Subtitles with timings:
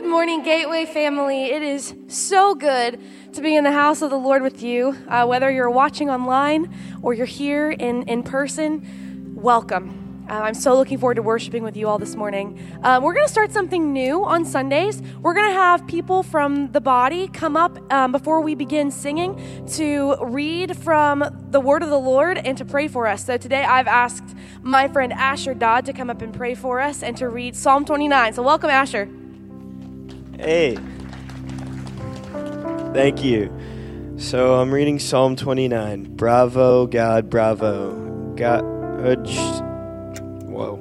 [0.00, 1.50] Good morning, Gateway family.
[1.50, 2.98] It is so good
[3.34, 4.96] to be in the house of the Lord with you.
[5.06, 10.26] Uh, whether you're watching online or you're here in, in person, welcome.
[10.26, 12.58] Uh, I'm so looking forward to worshiping with you all this morning.
[12.82, 15.02] Uh, we're going to start something new on Sundays.
[15.20, 19.66] We're going to have people from the body come up um, before we begin singing
[19.74, 23.26] to read from the Word of the Lord and to pray for us.
[23.26, 27.02] So today I've asked my friend Asher Dodd to come up and pray for us
[27.02, 28.32] and to read Psalm 29.
[28.32, 29.10] So welcome, Asher.
[30.40, 30.78] Hey.
[32.94, 33.54] Thank you.
[34.16, 36.16] So I'm reading Psalm 29.
[36.16, 38.34] Bravo, God, bravo.
[38.36, 38.62] God,
[40.46, 40.76] whoa.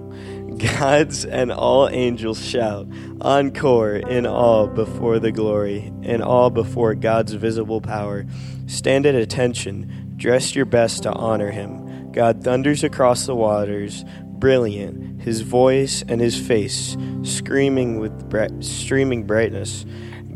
[0.58, 2.88] Gods and all angels shout,
[3.20, 8.26] encore in awe before the glory, in awe before God's visible power.
[8.68, 12.14] Stand at attention, dress your best to honor him.
[12.14, 19.86] God thunders across the waters, brilliant, his voice and his face screaming with streaming brightness.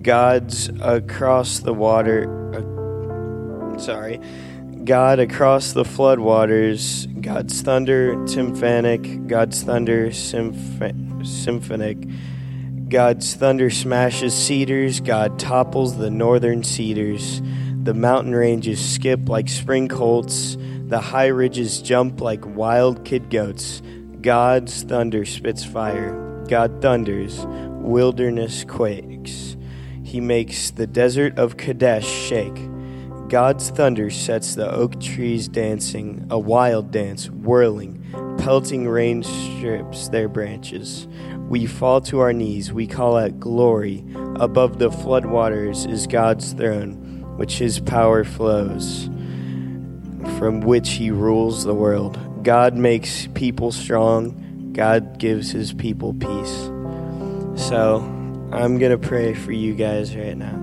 [0.04, 2.20] God's across the water.
[2.54, 4.20] Uh, sorry.
[4.84, 10.84] God across the flood waters, God's thunder symphonic, God's thunder symph-
[11.26, 11.98] symphonic,
[12.88, 17.42] God's thunder smashes cedars, God topples the northern cedars.
[17.82, 23.82] The mountain ranges skip like spring colts, the high ridges jump like wild kid goats.
[24.24, 26.46] God's thunder spits fire.
[26.48, 29.58] God thunders, wilderness quakes.
[30.02, 32.58] He makes the desert of Kadesh shake.
[33.28, 38.02] God's thunder sets the oak trees dancing, a wild dance, whirling,
[38.38, 41.06] pelting rain strips their branches.
[41.50, 44.06] We fall to our knees, we call out glory.
[44.38, 49.10] Above the floodwaters is God's throne, which his power flows,
[50.38, 52.18] from which he rules the world.
[52.44, 54.74] God makes people strong.
[54.74, 56.70] God gives his people peace.
[57.56, 58.00] So
[58.52, 60.58] I'm going to pray for you guys right now.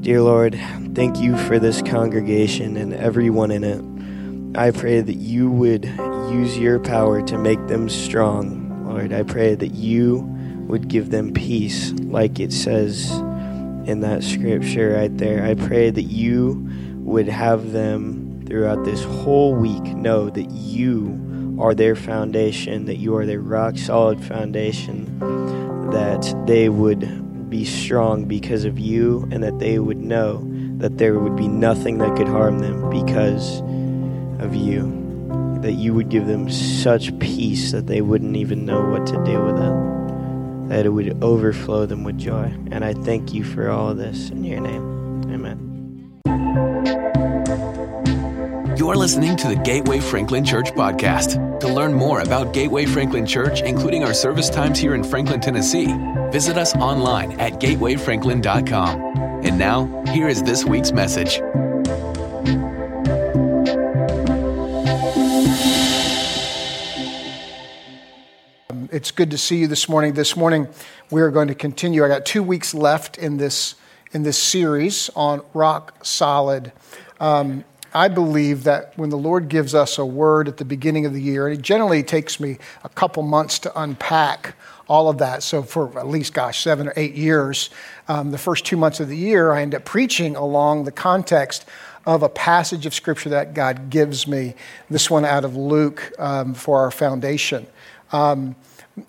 [0.00, 0.58] Dear Lord,
[0.94, 4.56] thank you for this congregation and everyone in it.
[4.56, 8.86] I pray that you would use your power to make them strong.
[8.88, 10.20] Lord, I pray that you
[10.68, 15.44] would give them peace, like it says in that scripture right there.
[15.44, 16.68] I pray that you
[16.98, 23.14] would have them throughout this whole week know that you are their foundation, that you
[23.14, 25.18] are their rock solid foundation,
[25.90, 30.44] that they would be strong because of you, and that they would know
[30.78, 33.60] that there would be nothing that could harm them because
[34.40, 34.94] of you.
[35.62, 39.42] That you would give them such peace that they wouldn't even know what to do
[39.42, 40.68] with it.
[40.68, 42.54] That it would overflow them with joy.
[42.70, 44.98] And I thank you for all of this in your name.
[48.78, 51.58] You're listening to the Gateway Franklin Church podcast.
[51.58, 55.92] To learn more about Gateway Franklin Church, including our service times here in Franklin, Tennessee,
[56.30, 59.00] visit us online at gatewayfranklin.com.
[59.44, 61.40] And now, here is this week's message.
[68.92, 70.12] It's good to see you this morning.
[70.12, 70.68] This morning,
[71.10, 72.04] we are going to continue.
[72.04, 73.74] I got two weeks left in this
[74.12, 76.70] in this series on rock solid.
[77.18, 81.12] Um, I believe that when the Lord gives us a word at the beginning of
[81.12, 84.54] the year, and it generally takes me a couple months to unpack
[84.88, 85.42] all of that.
[85.42, 87.70] So, for at least, gosh, seven or eight years,
[88.08, 91.64] um, the first two months of the year, I end up preaching along the context
[92.06, 94.54] of a passage of Scripture that God gives me.
[94.88, 97.66] This one out of Luke um, for our foundation.
[98.12, 98.56] Um,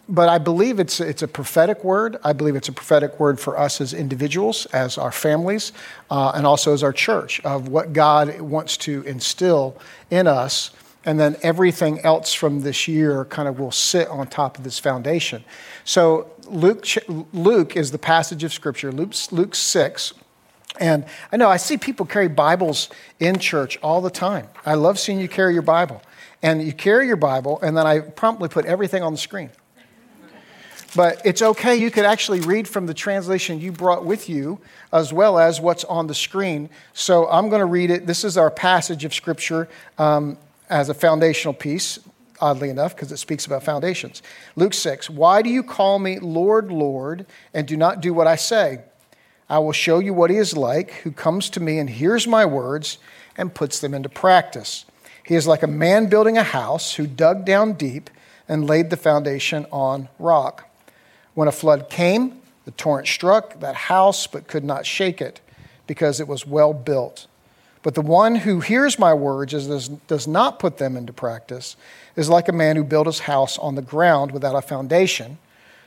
[0.08, 2.18] but I believe it's, it's a prophetic word.
[2.24, 5.72] I believe it's a prophetic word for us as individuals, as our families,
[6.10, 9.78] uh, and also as our church of what God wants to instill
[10.10, 10.72] in us.
[11.06, 14.80] And then everything else from this year kind of will sit on top of this
[14.80, 15.44] foundation.
[15.86, 16.86] So Luke,
[17.34, 20.14] Luke is the passage of Scripture, Luke, Luke 6.
[20.80, 22.90] And I know I see people carry Bibles
[23.20, 24.48] in church all the time.
[24.66, 26.02] I love seeing you carry your Bible.
[26.42, 29.50] And you carry your Bible, and then I promptly put everything on the screen.
[30.96, 31.76] But it's okay.
[31.76, 34.60] You could actually read from the translation you brought with you
[34.92, 36.70] as well as what's on the screen.
[36.94, 38.08] So I'm going to read it.
[38.08, 40.38] This is our passage of Scripture um,
[40.70, 42.00] as a foundational piece,
[42.42, 44.24] oddly enough, because it speaks about foundations.
[44.56, 48.36] Luke 6 Why do you call me Lord, Lord, and do not do what I
[48.36, 48.82] say?
[49.48, 52.46] I will show you what he is like who comes to me and hears my
[52.46, 53.00] words
[53.36, 54.86] and puts them into practice.
[55.26, 58.10] He is like a man building a house who dug down deep
[58.48, 60.69] and laid the foundation on rock.
[61.40, 65.40] When a flood came, the torrent struck that house but could not shake it
[65.88, 67.28] because it was well built.
[67.82, 71.78] But the one who hears my words and does not put them into practice
[72.18, 75.38] is like a man who built his house on the ground without a foundation.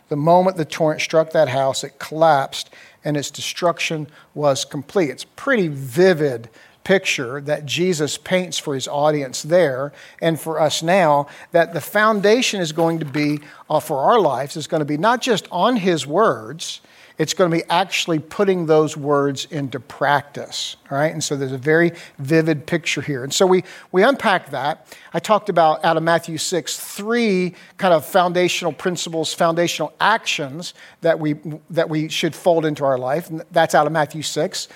[0.08, 2.70] The moment the torrent struck that house, it collapsed
[3.04, 5.10] and its destruction was complete.
[5.10, 6.48] It's pretty vivid
[6.84, 12.60] picture that Jesus paints for his audience there and for us now that the foundation
[12.60, 13.40] is going to be
[13.70, 16.80] uh, for our lives is going to be not just on his words
[17.18, 21.12] it's going to be actually putting those words into practice, right?
[21.12, 23.22] And so there's a very vivid picture here.
[23.22, 24.86] And so we, we unpack that.
[25.12, 31.18] I talked about out of Matthew 6, three kind of foundational principles, foundational actions that
[31.18, 31.34] we,
[31.70, 33.28] that we should fold into our life.
[33.28, 34.68] And that's out of Matthew 6.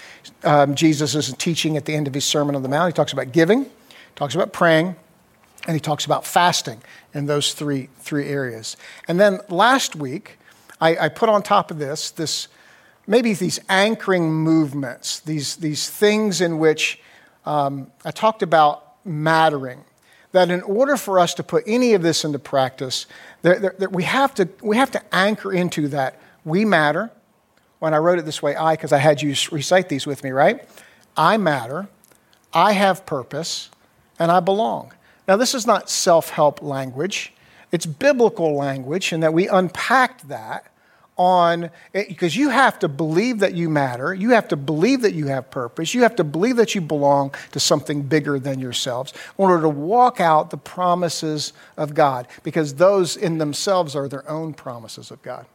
[0.45, 2.93] Um, Jesus is teaching at the end of his Sermon on the Mount.
[2.93, 3.67] He talks about giving,
[4.15, 4.95] talks about praying,
[5.67, 6.81] and he talks about fasting
[7.13, 8.77] in those three, three areas.
[9.09, 10.39] And then last week,
[10.81, 12.49] I, I put on top of this this
[13.07, 17.01] maybe these anchoring movements, these, these things in which
[17.45, 19.85] um, I talked about mattering.
[20.33, 23.07] That in order for us to put any of this into practice,
[23.43, 27.11] that we, have to, we have to anchor into that we matter.
[27.79, 30.31] When I wrote it this way, I, because I had you recite these with me,
[30.31, 30.69] right?
[31.17, 31.89] I matter,
[32.53, 33.71] I have purpose,
[34.19, 34.93] and I belong.
[35.29, 37.33] Now, this is not self help language.
[37.73, 40.73] It's biblical language, and that we unpacked that
[41.17, 44.13] on because you have to believe that you matter.
[44.13, 45.95] You have to believe that you have purpose.
[45.95, 49.69] You have to believe that you belong to something bigger than yourselves in order to
[49.69, 55.23] walk out the promises of god because those in themselves are their own promises of
[55.23, 55.47] god.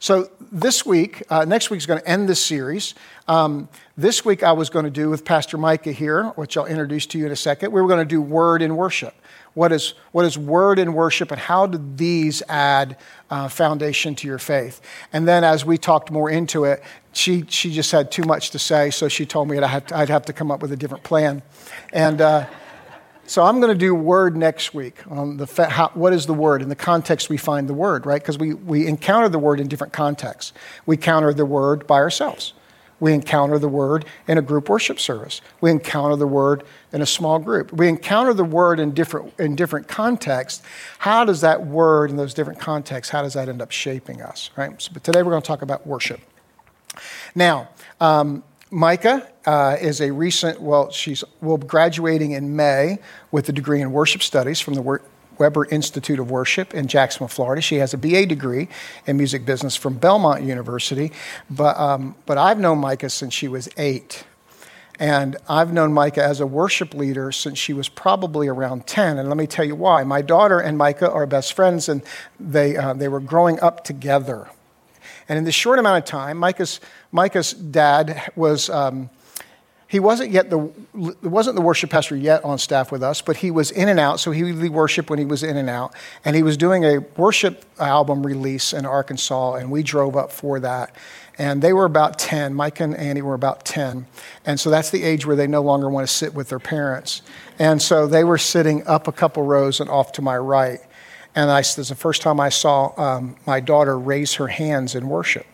[0.00, 2.94] So this week uh, next week is going to end this series.
[3.26, 7.06] Um, this week i was going to do with pastor micah here which i'll introduce
[7.06, 7.72] to you in a second.
[7.72, 9.14] We were going to do word in worship
[9.58, 12.96] what is, what is word and worship, and how do these add
[13.28, 14.80] uh, foundation to your faith?
[15.12, 16.80] And then as we talked more into it,
[17.12, 19.88] she, she just had too much to say, so she told me that I had
[19.88, 21.42] to, I'd have to come up with a different plan.
[21.92, 22.46] And uh,
[23.26, 26.62] so I'm going to do word next week on the how, what is the word
[26.62, 28.22] in the context we find the word, right?
[28.22, 30.52] Because we, we encounter the word in different contexts.
[30.86, 32.52] We counter the word by ourselves.
[33.00, 35.40] We encounter the word in a group worship service.
[35.60, 37.72] We encounter the word in a small group.
[37.72, 40.62] We encounter the word in different, in different contexts.
[40.98, 44.50] How does that word in those different contexts, how does that end up shaping us,
[44.56, 44.80] right?
[44.80, 46.20] So, but today we're going to talk about worship.
[47.34, 47.68] Now,
[48.00, 52.98] um, Micah uh, is a recent, well, she's will graduating in May
[53.30, 54.82] with a degree in worship studies from the
[55.38, 57.62] Webber Institute of Worship in Jacksonville, Florida.
[57.62, 58.68] She has a BA degree
[59.06, 61.12] in music business from Belmont University.
[61.50, 64.24] But, um, but I've known Micah since she was eight.
[65.00, 69.18] And I've known Micah as a worship leader since she was probably around 10.
[69.18, 70.02] And let me tell you why.
[70.02, 72.02] My daughter and Micah are best friends, and
[72.40, 74.48] they, uh, they were growing up together.
[75.28, 76.80] And in this short amount of time, Micah's,
[77.12, 78.68] Micah's dad was.
[78.70, 79.10] Um,
[79.88, 80.58] he wasn't yet the
[81.22, 84.20] wasn't the worship pastor yet on staff with us, but he was in and out.
[84.20, 85.94] So he would worship when he was in and out,
[86.26, 90.60] and he was doing a worship album release in Arkansas, and we drove up for
[90.60, 90.94] that.
[91.38, 92.52] And they were about 10.
[92.52, 94.06] Micah and Annie were about 10.
[94.44, 97.22] And so that's the age where they no longer want to sit with their parents.
[97.60, 100.80] And so they were sitting up a couple rows and off to my right.
[101.36, 104.96] And I, this is the first time I saw um, my daughter raise her hands
[104.96, 105.46] in worship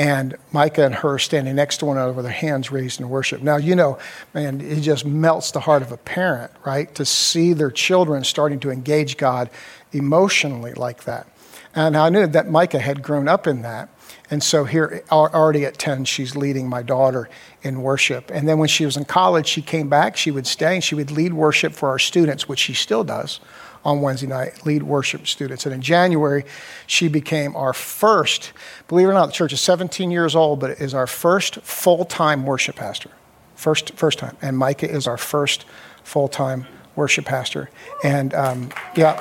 [0.00, 3.42] and Micah and her standing next to one another with their hands raised in worship.
[3.42, 3.98] Now, you know,
[4.32, 6.92] man, it just melts the heart of a parent, right?
[6.94, 9.50] To see their children starting to engage God
[9.92, 11.28] emotionally like that.
[11.74, 13.90] And I knew that Micah had grown up in that.
[14.30, 17.28] And so here, already at 10, she's leading my daughter
[17.60, 18.30] in worship.
[18.32, 20.94] And then when she was in college, she came back, she would stay, and she
[20.94, 23.38] would lead worship for our students, which she still does
[23.84, 25.64] on Wednesday night, lead worship students.
[25.64, 26.44] And in January,
[26.86, 28.52] she became our first,
[28.88, 32.04] believe it or not, the church is 17 years old, but is our first full
[32.04, 33.10] time worship pastor.
[33.54, 34.36] First, first time.
[34.42, 35.64] And Micah is our first
[36.02, 37.70] full time worship pastor.
[38.04, 39.16] And um, yeah.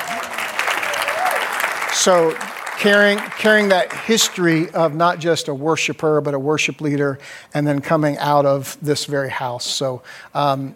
[1.94, 2.34] So
[2.80, 7.20] carrying, carrying that history of not just a worshiper, but a worship leader,
[7.54, 9.66] and then coming out of this very house.
[9.66, 10.02] So
[10.34, 10.76] um,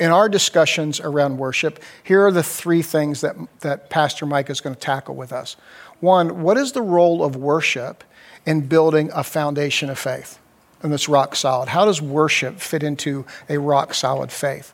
[0.00, 4.60] in our discussions around worship, here are the three things that, that Pastor Micah is
[4.60, 5.56] going to tackle with us.
[6.00, 8.02] One, what is the role of worship
[8.46, 10.38] in building a foundation of faith?
[10.82, 11.68] And that's rock solid.
[11.68, 14.72] How does worship fit into a rock solid faith?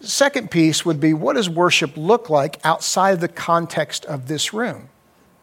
[0.00, 4.88] second piece would be what does worship look like outside the context of this room?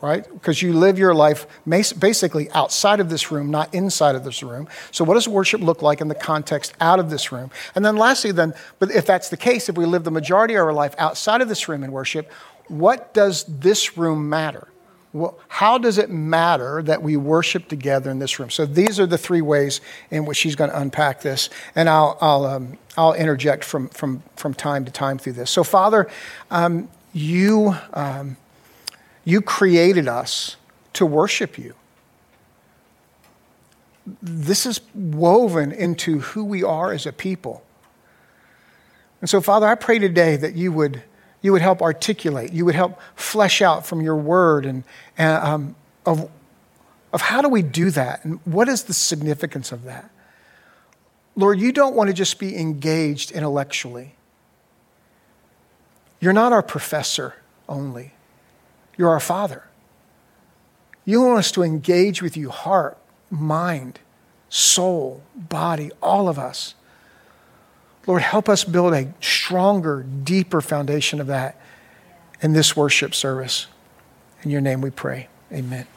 [0.01, 0.23] Right?
[0.31, 4.67] Because you live your life basically outside of this room, not inside of this room.
[4.91, 7.51] So, what does worship look like in the context out of this room?
[7.75, 10.65] And then, lastly, then, but if that's the case, if we live the majority of
[10.65, 12.31] our life outside of this room in worship,
[12.67, 14.67] what does this room matter?
[15.47, 18.51] How does it matter that we worship together in this room?
[18.51, 22.15] So these are the three ways in which she's going to unpack this, and I'll
[22.21, 25.49] I'll um, I'll interject from from from time to time through this.
[25.49, 26.07] So Father,
[26.51, 28.37] um, you um,
[29.29, 30.55] you created us
[30.93, 31.75] to worship you.
[34.23, 37.63] This is woven into who we are as a people.
[39.21, 41.03] And so, Father, I pray today that you would,
[41.41, 44.83] you would help articulate, you would help flesh out from your word and,
[45.17, 46.29] and um, of,
[47.13, 50.09] of how do we do that and what is the significance of that.
[51.35, 54.15] Lord, you don't want to just be engaged intellectually.
[56.19, 57.35] You're not our professor
[57.67, 58.13] only,
[58.99, 59.63] you're our Father.
[61.05, 62.97] You want us to engage with you, heart,
[63.31, 63.99] mind,
[64.49, 66.75] soul, body, all of us.
[68.05, 71.57] Lord, help us build a stronger, deeper foundation of that
[72.41, 73.67] in this worship service.
[74.43, 75.29] In your name we pray.
[75.49, 75.87] Amen.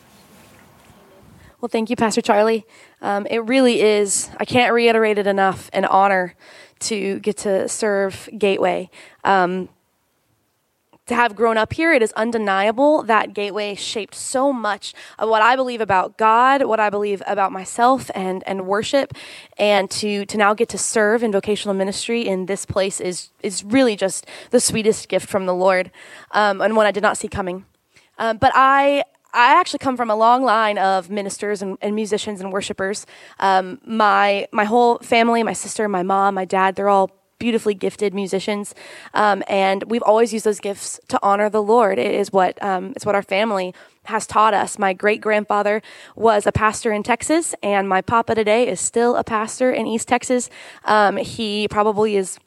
[1.61, 2.65] Well, thank you, Pastor Charlie.
[3.01, 6.37] Um, it really is, I can't reiterate it enough, an honor
[6.81, 8.91] to get to serve Gateway.
[9.25, 9.69] Um,
[11.07, 15.43] to have grown up here, it is undeniable that Gateway shaped so much of what
[15.43, 19.13] I believe about God, what I believe about myself and, and worship.
[19.59, 23.65] And to, to now get to serve in vocational ministry in this place is, is
[23.65, 25.91] really just the sweetest gift from the Lord
[26.31, 27.65] um, and one I did not see coming.
[28.19, 29.03] Um, but I,
[29.35, 33.07] I actually come from a long line of ministers and, and musicians and worshipers.
[33.41, 37.11] Um, my my whole family, my sister, my mom, my dad, they're all
[37.43, 38.73] beautifully gifted musicians,
[39.15, 41.99] um, and we've always used those gifts to honor the Lord.
[41.99, 44.79] It is what um, it's what our family has taught us.
[44.79, 45.83] My great grandfather
[46.15, 50.07] was a pastor in Texas, and my papa today is still a pastor in East
[50.07, 50.51] Texas.
[50.85, 52.39] Um, he probably is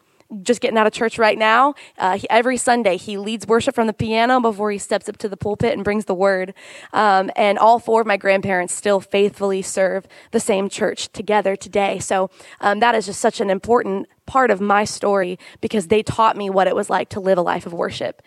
[0.42, 1.75] just getting out of church right now.
[1.98, 5.30] Uh, he, every Sunday, he leads worship from the piano before he steps up to
[5.30, 6.54] the pulpit and brings the word.
[6.94, 12.00] Um, and all four of my grandparents still faithfully serve the same church together today.
[12.00, 12.30] So
[12.62, 16.50] um, that is just such an important part of my story because they taught me
[16.50, 18.22] what it was like to live a life of worship.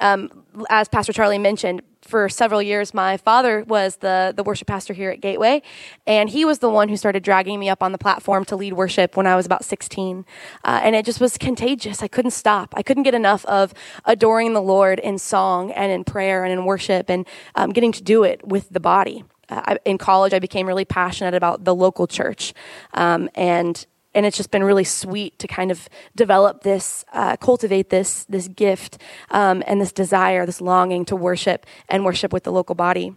[0.00, 4.94] Um, as Pastor Charlie mentioned, for several years, my father was the, the worship pastor
[4.94, 5.60] here at Gateway,
[6.06, 8.72] and he was the one who started dragging me up on the platform to lead
[8.72, 10.24] worship when I was about 16.
[10.64, 12.02] Uh, and it just was contagious.
[12.02, 12.72] I couldn't stop.
[12.76, 16.64] I couldn't get enough of adoring the Lord in song and in prayer and in
[16.64, 17.26] worship and
[17.56, 19.24] um, getting to do it with the body.
[19.50, 22.54] Uh, I, in college, I became really passionate about the local church.
[22.94, 23.84] Um, and
[24.18, 28.48] and it's just been really sweet to kind of develop this, uh, cultivate this this
[28.48, 28.98] gift
[29.30, 33.14] um, and this desire, this longing to worship and worship with the local body.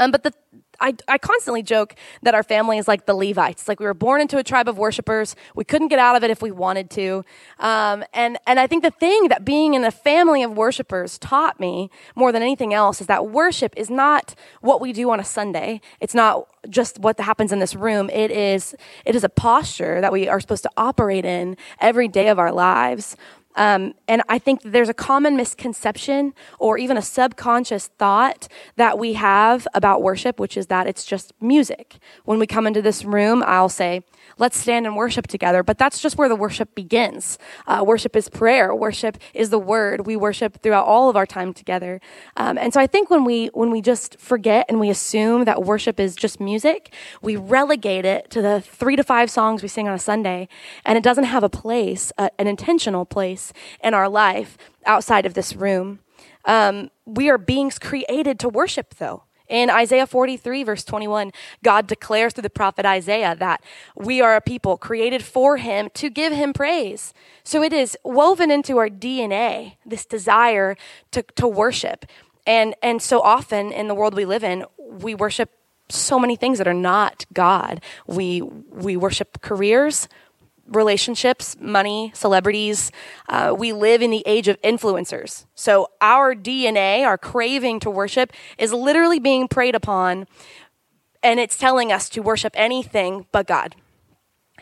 [0.00, 0.32] Um, but the
[0.80, 3.68] I, I constantly joke that our family is like the Levites.
[3.68, 5.36] Like we were born into a tribe of worshipers.
[5.54, 7.24] We couldn't get out of it if we wanted to.
[7.58, 11.58] Um, and, and I think the thing that being in a family of worshipers taught
[11.60, 15.24] me more than anything else is that worship is not what we do on a
[15.24, 15.80] Sunday.
[16.00, 18.10] It's not just what happens in this room.
[18.10, 22.28] It is, it is a posture that we are supposed to operate in every day
[22.28, 23.16] of our lives.
[23.56, 29.14] Um, and I think there's a common misconception or even a subconscious thought that we
[29.14, 31.98] have about worship, which is that it's just music.
[32.24, 34.04] When we come into this room, I'll say,
[34.38, 35.62] let's stand and worship together.
[35.62, 37.38] But that's just where the worship begins.
[37.66, 38.74] Uh, worship is prayer.
[38.74, 40.06] Worship is the word.
[40.06, 42.00] We worship throughout all of our time together.
[42.36, 45.62] Um, and so I think when we when we just forget and we assume that
[45.62, 49.88] worship is just music, we relegate it to the three to five songs we sing
[49.88, 50.48] on a Sunday,
[50.84, 53.52] and it doesn't have a place, uh, an intentional place
[53.82, 56.00] in our life outside of this room.
[56.44, 59.25] Um, we are beings created to worship, though.
[59.48, 63.62] In Isaiah 43, verse 21, God declares through the prophet Isaiah that
[63.94, 67.14] we are a people created for him to give him praise.
[67.44, 70.76] So it is woven into our DNA, this desire
[71.12, 72.06] to, to worship.
[72.46, 75.50] And, and so often in the world we live in, we worship
[75.88, 77.80] so many things that are not God.
[78.06, 80.08] We, we worship careers,
[80.68, 82.90] relationships, money, celebrities.
[83.28, 85.46] Uh, we live in the age of influencers.
[85.54, 90.26] So our DNA, our craving to worship, is literally being preyed upon,
[91.22, 93.74] and it's telling us to worship anything but God.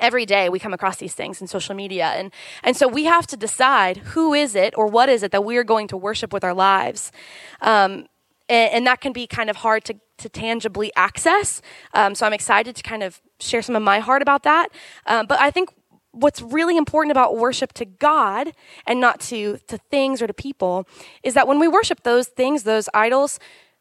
[0.01, 2.07] Every day we come across these things in social media.
[2.07, 2.33] And,
[2.65, 5.57] and so we have to decide who is it or what is it that we
[5.57, 7.13] are going to worship with our lives.
[7.61, 8.07] Um,
[8.49, 11.63] and, and, that can be kind of hard to, to tangibly access.
[11.95, 14.69] Um, so I'm excited to kind of share some of my heart about that.
[15.07, 15.71] Um, but I think
[16.15, 18.53] what's really important about worship to God
[18.87, 20.87] and not to, to things or to people
[21.23, 23.39] is that when we worship those things, those idols,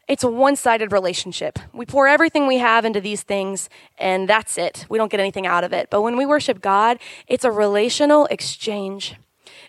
[0.07, 1.59] it's a one sided relationship.
[1.71, 4.85] We pour everything we have into these things, and that's it.
[4.89, 5.89] We don't get anything out of it.
[5.89, 9.15] But when we worship God, it's a relational exchange.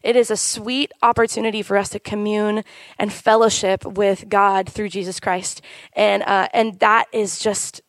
[0.03, 2.65] It is a sweet opportunity for us to commune
[2.99, 5.63] and fellowship with God through Jesus Christ.
[5.95, 7.81] And, uh, and that is just,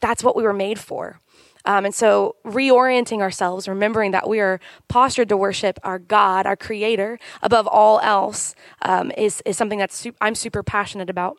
[0.00, 1.20] that's what we were made for.
[1.64, 6.56] Um, and so, reorienting ourselves, remembering that we are postured to worship our God, our
[6.56, 11.36] Creator, above all else, um, is, is something that su- I'm super passionate about.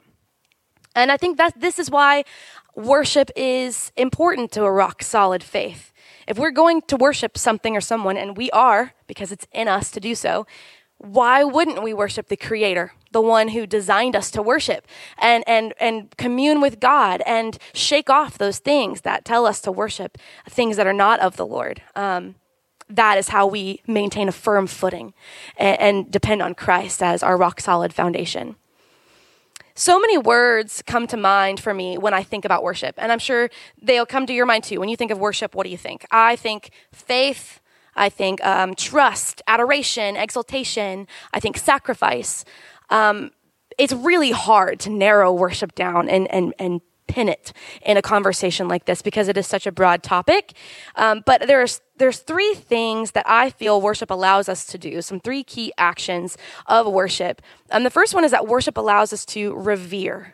[0.95, 2.23] And I think that this is why
[2.75, 5.91] worship is important to a rock solid faith.
[6.27, 9.91] If we're going to worship something or someone, and we are, because it's in us
[9.91, 10.45] to do so,
[11.01, 15.74] why wouldn't we worship the creator the one who designed us to worship and and
[15.79, 20.17] and commune with god and shake off those things that tell us to worship
[20.48, 22.36] things that are not of the lord um,
[22.88, 25.13] that is how we maintain a firm footing
[25.58, 28.55] and, and depend on christ as our rock solid foundation
[29.74, 33.20] so many words come to mind for me when I think about worship, and I'm
[33.20, 33.50] sure
[33.81, 34.79] they'll come to your mind too.
[34.81, 36.05] When you think of worship, what do you think?
[36.12, 37.60] I think faith,
[37.95, 42.45] I think um, trust, adoration, exaltation, I think sacrifice.
[42.89, 43.31] Um,
[43.77, 48.67] it's really hard to narrow worship down and, and, and pin it in a conversation
[48.67, 50.53] like this because it is such a broad topic.
[50.95, 55.01] Um, but there's there's three things that I feel worship allows us to do.
[55.01, 57.41] Some three key actions of worship.
[57.69, 60.33] And the first one is that worship allows us to revere.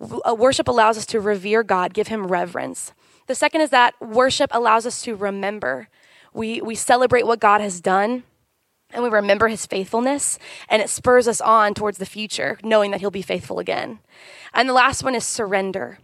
[0.00, 2.92] Uh, worship allows us to revere God, give Him reverence.
[3.26, 5.88] The second is that worship allows us to remember.
[6.32, 8.24] We we celebrate what God has done
[8.92, 13.00] and we remember his faithfulness and it spurs us on towards the future knowing that
[13.00, 14.00] he'll be faithful again.
[14.52, 15.98] And the last one is surrender.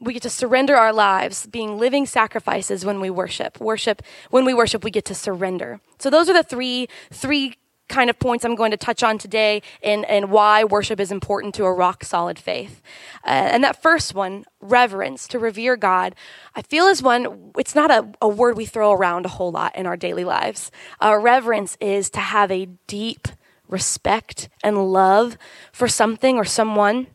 [0.00, 3.58] We get to surrender our lives being living sacrifices when we worship.
[3.60, 5.80] Worship when we worship we get to surrender.
[5.98, 7.56] So those are the three three
[7.88, 11.54] kind of points I'm going to touch on today and, and why worship is important
[11.56, 12.82] to a rock solid faith.
[13.24, 16.14] Uh, and that first one, reverence, to revere God,
[16.54, 19.76] I feel is one, it's not a, a word we throw around a whole lot
[19.76, 20.70] in our daily lives.
[21.00, 23.28] Uh, reverence is to have a deep
[23.68, 25.36] respect and love
[25.72, 27.08] for something or someone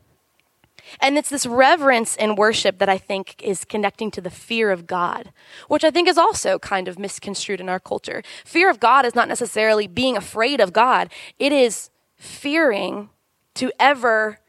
[1.00, 4.88] and it's this reverence and worship that I think is connecting to the fear of
[4.88, 5.32] God,
[5.68, 8.24] which I think is also kind of misconstrued in our culture.
[8.46, 13.10] Fear of God is not necessarily being afraid of God, it is fearing
[13.56, 14.40] to ever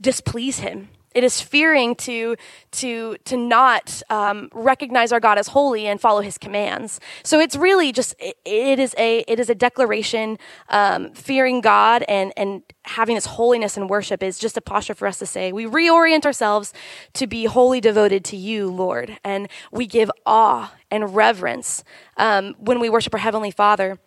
[0.00, 0.88] displease Him.
[1.16, 2.36] It is fearing to
[2.72, 7.00] to to not um, recognize our God as holy and follow His commands.
[7.22, 10.38] So it's really just it, it is a it is a declaration.
[10.68, 15.08] Um, fearing God and and having this holiness and worship is just a posture for
[15.08, 16.74] us to say we reorient ourselves
[17.14, 21.82] to be wholly devoted to You, Lord, and we give awe and reverence
[22.18, 23.98] um, when we worship our heavenly Father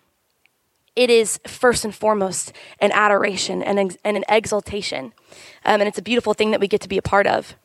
[0.95, 5.13] it is first and foremost an adoration and, and an exaltation.
[5.65, 7.55] Um, and it's a beautiful thing that we get to be a part of.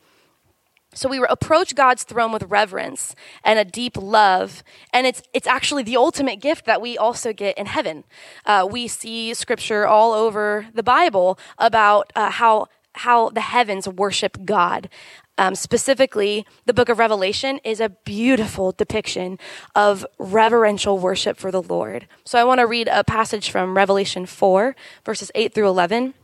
[0.95, 5.83] So we approach God's throne with reverence and a deep love, and it's it's actually
[5.83, 8.05] the ultimate gift that we also get in heaven.
[8.47, 14.45] Uh, we see scripture all over the Bible about uh, how how the heavens worship
[14.45, 14.89] God.
[15.37, 19.39] Um, specifically, the book of Revelation is a beautiful depiction
[19.75, 22.07] of reverential worship for the Lord.
[22.25, 26.15] So I want to read a passage from Revelation 4, verses 8 through 11.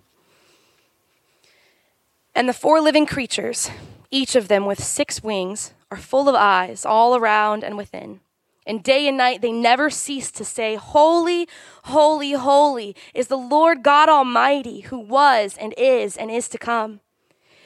[2.37, 3.71] And the four living creatures,
[4.13, 8.21] each of them with six wings, are full of eyes all around and within.
[8.65, 11.49] And day and night they never cease to say, Holy,
[11.85, 17.01] holy, holy is the Lord God Almighty, who was and is and is to come.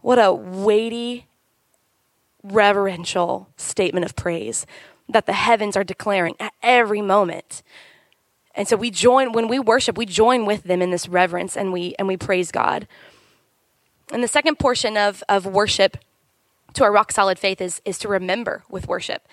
[0.00, 1.26] What a weighty,
[2.42, 4.66] reverential statement of praise
[5.08, 7.62] that the heavens are declaring at every moment.
[8.54, 11.72] And so we join when we worship, we join with them in this reverence and
[11.72, 12.86] we and we praise God.
[14.12, 15.98] And the second portion of, of worship
[16.74, 19.26] to our rock solid faith is, is to remember with worship.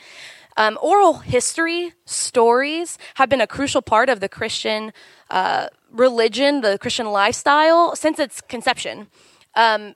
[0.58, 4.94] Um, oral history, stories have been a crucial part of the Christian
[5.30, 9.08] uh, religion, the Christian lifestyle since its conception.
[9.56, 9.96] Um,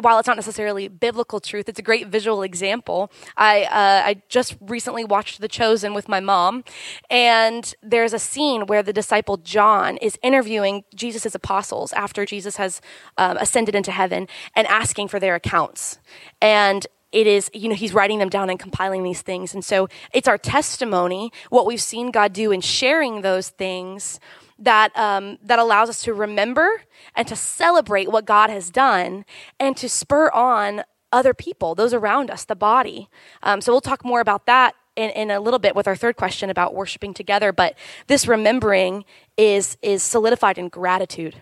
[0.00, 3.10] while it's not necessarily biblical truth, it's a great visual example.
[3.36, 6.64] I uh, I just recently watched The Chosen with my mom,
[7.10, 12.80] and there's a scene where the disciple John is interviewing Jesus' apostles after Jesus has
[13.18, 15.98] um, ascended into heaven and asking for their accounts.
[16.40, 19.52] And it is, you know, he's writing them down and compiling these things.
[19.52, 24.20] And so it's our testimony, what we've seen God do in sharing those things
[24.60, 26.82] that, um, that allows us to remember
[27.16, 29.24] and to celebrate what God has done
[29.58, 33.08] and to spur on other people, those around us, the body.
[33.42, 36.16] Um, so we'll talk more about that in, in a little bit with our third
[36.16, 37.52] question about worshiping together.
[37.52, 39.04] But this remembering
[39.36, 41.36] is, is solidified in gratitude.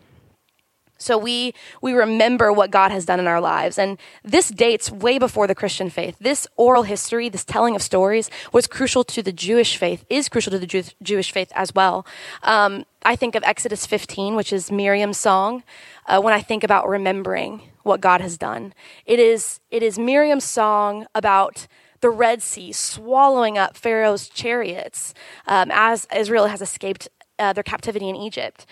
[0.98, 5.18] So we we remember what God has done in our lives, and this dates way
[5.18, 6.16] before the Christian faith.
[6.20, 10.04] This oral history, this telling of stories, was crucial to the Jewish faith.
[10.11, 12.04] Is crucial to the Jew- Jewish faith as well.
[12.42, 15.62] Um, I think of Exodus 15, which is Miriam's song,
[16.06, 18.74] uh, when I think about remembering what God has done.
[19.06, 21.66] It is it is Miriam's song about
[22.00, 25.14] the Red Sea swallowing up Pharaoh's chariots
[25.46, 27.08] um, as Israel has escaped
[27.38, 28.66] uh, their captivity in Egypt.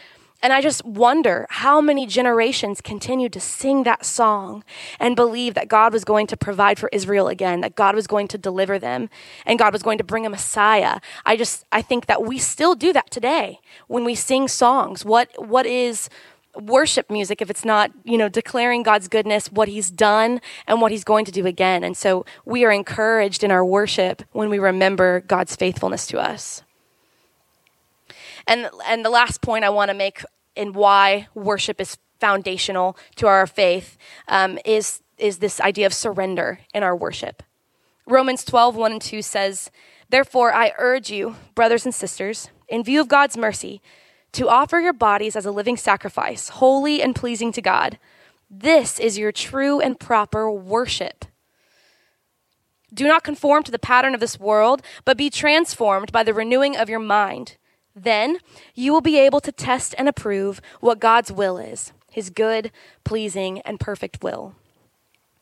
[0.46, 4.62] And I just wonder how many generations continued to sing that song
[5.00, 8.28] and believe that God was going to provide for Israel again, that God was going
[8.28, 9.10] to deliver them,
[9.44, 11.00] and God was going to bring a Messiah.
[11.24, 15.04] I just I think that we still do that today when we sing songs.
[15.04, 16.08] What what is
[16.54, 20.92] worship music if it's not, you know, declaring God's goodness, what he's done and what
[20.92, 21.82] he's going to do again.
[21.82, 26.62] And so we are encouraged in our worship when we remember God's faithfulness to us.
[28.46, 30.22] And and the last point I want to make
[30.56, 33.96] in why worship is foundational to our faith
[34.28, 37.42] um, is is this idea of surrender in our worship.
[38.06, 39.70] Romans 12, 1 and 2 says,
[40.10, 43.80] Therefore, I urge you, brothers and sisters, in view of God's mercy,
[44.32, 47.98] to offer your bodies as a living sacrifice, holy and pleasing to God.
[48.50, 51.24] This is your true and proper worship.
[52.92, 56.76] Do not conform to the pattern of this world, but be transformed by the renewing
[56.76, 57.56] of your mind
[57.96, 58.36] then
[58.74, 62.70] you will be able to test and approve what God's will is, his good,
[63.02, 64.54] pleasing, and perfect will.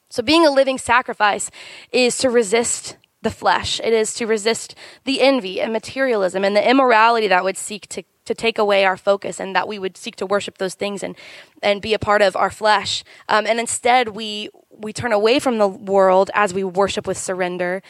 [0.08, 1.50] So, being a living sacrifice
[1.90, 6.68] is to resist the flesh, it is to resist the envy and materialism and the
[6.68, 10.14] immorality that would seek to, to take away our focus and that we would seek
[10.16, 11.16] to worship those things and,
[11.62, 13.02] and be a part of our flesh.
[13.28, 17.82] Um, and instead, we, we turn away from the world as we worship with surrender.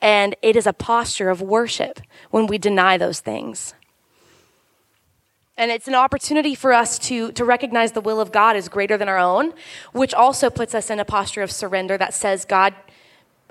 [0.00, 3.74] And it is a posture of worship when we deny those things.
[5.56, 8.96] And it's an opportunity for us to, to recognize the will of God is greater
[8.96, 9.52] than our own,
[9.92, 12.74] which also puts us in a posture of surrender that says, God,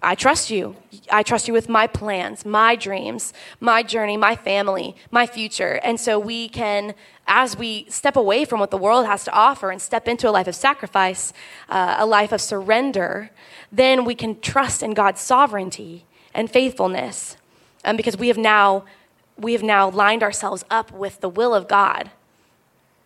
[0.04, 0.76] I trust you.
[1.12, 5.80] I trust you with my plans, my dreams, my journey, my family, my future.
[5.84, 6.96] And so we can,
[7.28, 10.32] as we step away from what the world has to offer and step into a
[10.32, 11.34] life of sacrifice,
[11.70, 13.30] uh, a life of surrender,
[13.72, 17.38] then we can trust in God's sovereignty and faithfulness.
[17.84, 18.86] Um, because we have now
[19.38, 22.12] we have now lined ourselves up with the will of God.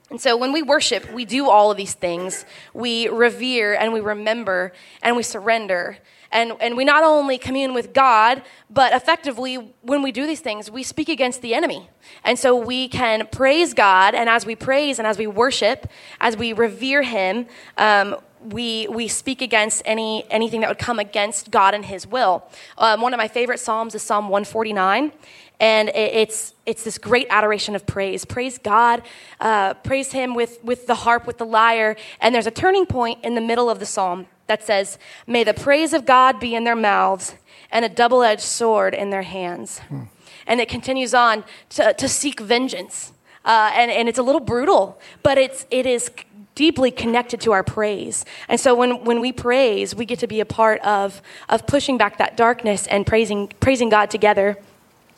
[0.09, 2.45] And so when we worship, we do all of these things.
[2.73, 5.97] We revere and we remember and we surrender.
[6.31, 10.69] And, and we not only commune with God, but effectively, when we do these things,
[10.69, 11.89] we speak against the enemy.
[12.23, 16.35] And so we can praise God, and as we praise and as we worship, as
[16.35, 17.45] we revere Him,
[17.77, 22.43] um, we, we speak against any, anything that would come against God and His will.
[22.77, 25.11] Um, one of my favorite Psalms is Psalm 149
[25.59, 28.25] and it's it's this great adoration of praise.
[28.25, 29.01] Praise god
[29.39, 31.95] uh, praise him with with the harp with the lyre.
[32.19, 35.53] And there's a turning point in the middle of the psalm that says may the
[35.53, 37.35] praise of god be in their mouths
[37.71, 39.79] and a double-edged sword in their hands.
[39.79, 40.03] Hmm.
[40.47, 43.11] and it continues on to, to seek vengeance.
[43.43, 46.09] Uh, and, and it's a little brutal but it's it is
[46.55, 48.25] deeply connected to our praise.
[48.47, 51.97] And so when, when we praise, we get to be a part of, of pushing
[51.97, 54.57] back that darkness and praising, praising God together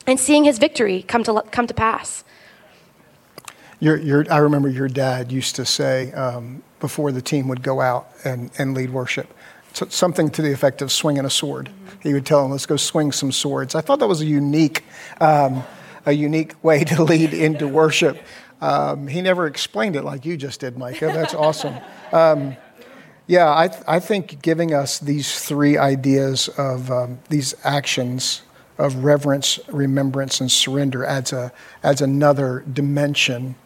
[0.08, 2.24] and seeing his victory come to, come to pass.
[3.78, 7.80] Your, your, I remember your dad used to say um, before the team would go
[7.80, 9.32] out and, and lead worship,
[9.72, 11.66] something to the effect of swinging a sword.
[11.66, 12.08] Mm-hmm.
[12.08, 13.74] He would tell them, let's go swing some swords.
[13.74, 14.82] I thought that was a unique,
[15.20, 15.62] um,
[16.06, 18.18] a unique way to lead into worship.
[18.60, 21.12] Um, he never explained it like you just did, Micah.
[21.14, 21.76] That's awesome.
[22.12, 22.56] Um,
[23.28, 28.42] yeah, I, I think giving us these three ideas of um, these actions
[28.78, 33.56] of reverence, remembrance, and surrender adds, a, adds another dimension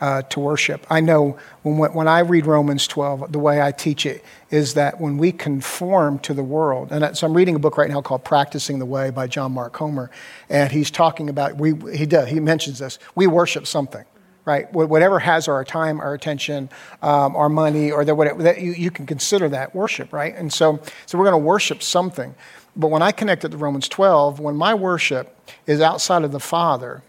[0.00, 0.86] uh, to worship.
[0.88, 5.00] I know when, when I read Romans 12, the way I teach it is that
[5.00, 8.24] when we conform to the world, and so I'm reading a book right now called
[8.24, 10.10] Practicing the Way by John Mark Comer,
[10.48, 14.04] and he's talking about, we, he, does, he mentions this, we worship something
[14.44, 14.72] right?
[14.72, 16.70] Whatever has our time, our attention,
[17.02, 20.34] um, our money, or the, whatever, that you, you can consider that worship, right?
[20.34, 22.34] And so, so we're going to worship something.
[22.74, 26.40] But when I connect it to Romans 12, when my worship is outside of the
[26.40, 27.02] Father,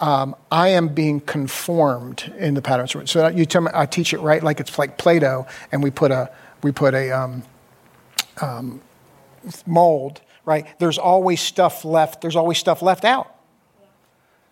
[0.00, 3.10] um, I am being conformed in the patterns.
[3.10, 6.10] So you tell me, I teach it right, like it's like Play-Doh, and we put
[6.10, 6.30] a
[6.62, 7.42] we put a um,
[8.40, 8.80] um,
[9.66, 10.20] mold.
[10.46, 10.66] Right?
[10.78, 12.22] There's always stuff left.
[12.22, 13.34] There's always stuff left out.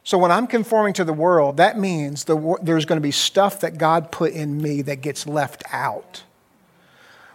[0.08, 3.60] So when I'm conforming to the world, that means the, there's going to be stuff
[3.60, 6.22] that God put in me that gets left out.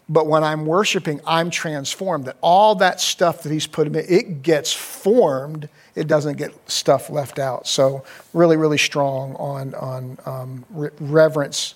[0.10, 2.26] But when I'm worshiping, I'm transformed.
[2.26, 5.70] That all that stuff that He's put in me, it gets formed.
[5.94, 7.68] It doesn't get stuff left out.
[7.68, 11.76] So really, really strong on on um, re- reverence,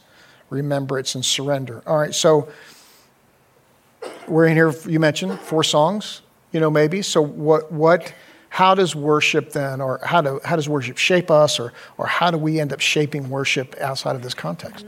[0.50, 1.84] remembrance and surrender.
[1.86, 2.52] All right, so
[4.28, 7.04] we're in here, you mentioned four songs, you know, maybe.
[7.04, 8.12] So, what, what,
[8.58, 12.32] how does worship then, or how, do, how does worship shape us, or, or how
[12.32, 14.84] do we end up shaping worship outside of this context?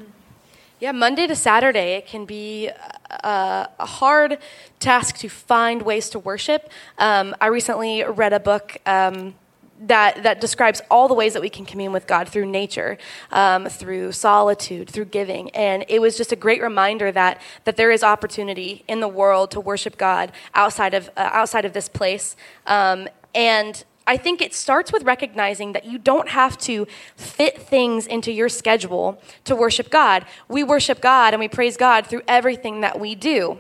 [0.79, 4.39] Yeah, Monday to Saturday, it can be a, a hard
[4.79, 6.71] task to find ways to worship.
[6.97, 8.77] Um, I recently read a book.
[8.87, 9.35] Um,
[9.81, 12.97] that, that describes all the ways that we can commune with God through nature,
[13.31, 15.51] um, through solitude, through giving.
[15.51, 19.51] And it was just a great reminder that, that there is opportunity in the world
[19.51, 22.35] to worship God outside of, uh, outside of this place.
[22.67, 23.07] Um,
[23.39, 28.33] and I think it starts with recognizing that you don't have to fit things into
[28.33, 30.25] your schedule to worship God.
[30.49, 33.57] We worship God and we praise God through everything that we do.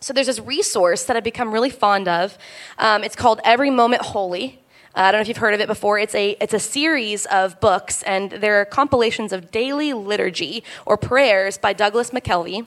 [0.00, 2.36] So there's this resource that I've become really fond of.
[2.76, 4.60] Um, it's called Every Moment Holy.
[4.94, 5.98] Uh, I don't know if you've heard of it before.
[5.98, 11.56] It's a, it's a series of books, and they're compilations of daily liturgy or prayers
[11.56, 12.66] by Douglas McKelvey.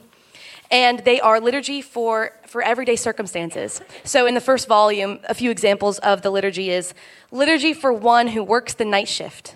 [0.74, 3.80] And they are liturgy for, for everyday circumstances.
[4.04, 6.96] So, in the first volume, a few examples of the liturgy is
[7.30, 9.54] liturgy for one who works the night shift,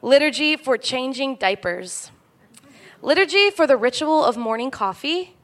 [0.00, 2.10] liturgy for changing diapers,
[3.02, 5.36] liturgy for the ritual of morning coffee,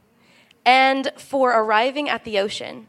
[0.65, 2.87] and for arriving at the ocean.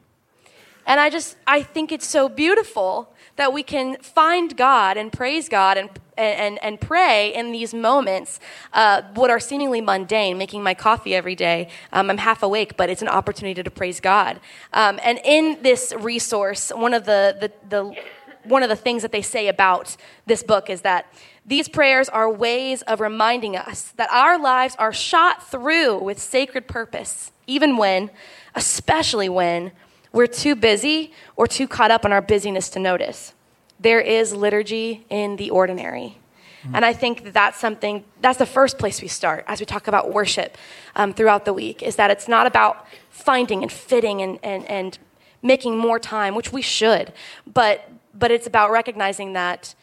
[0.87, 5.49] And I just, I think it's so beautiful that we can find God and praise
[5.49, 8.41] God and, and, and pray in these moments,
[8.73, 11.69] uh, what are seemingly mundane, making my coffee every day.
[11.93, 14.41] Um, I'm half awake, but it's an opportunity to praise God.
[14.73, 17.97] Um, and in this resource, one of the, the, the
[18.45, 19.97] one of the things that they say about
[20.27, 21.13] this book is that
[21.47, 26.67] these prayers are ways of reminding us that our lives are shot through with sacred
[26.67, 28.11] purpose, even when,
[28.55, 29.73] especially when,
[30.13, 33.33] we're too busy or too caught up in our busyness to notice.
[33.81, 36.19] There is liturgy in the ordinary.
[36.63, 36.75] Mm-hmm.
[36.75, 39.87] And I think that that's something, that's the first place we start as we talk
[39.87, 40.57] about worship
[40.97, 44.99] um, throughout the week, is that it's not about finding and fitting and, and, and
[45.43, 47.13] making more time, which we should,
[47.47, 49.75] but, but it's about recognizing that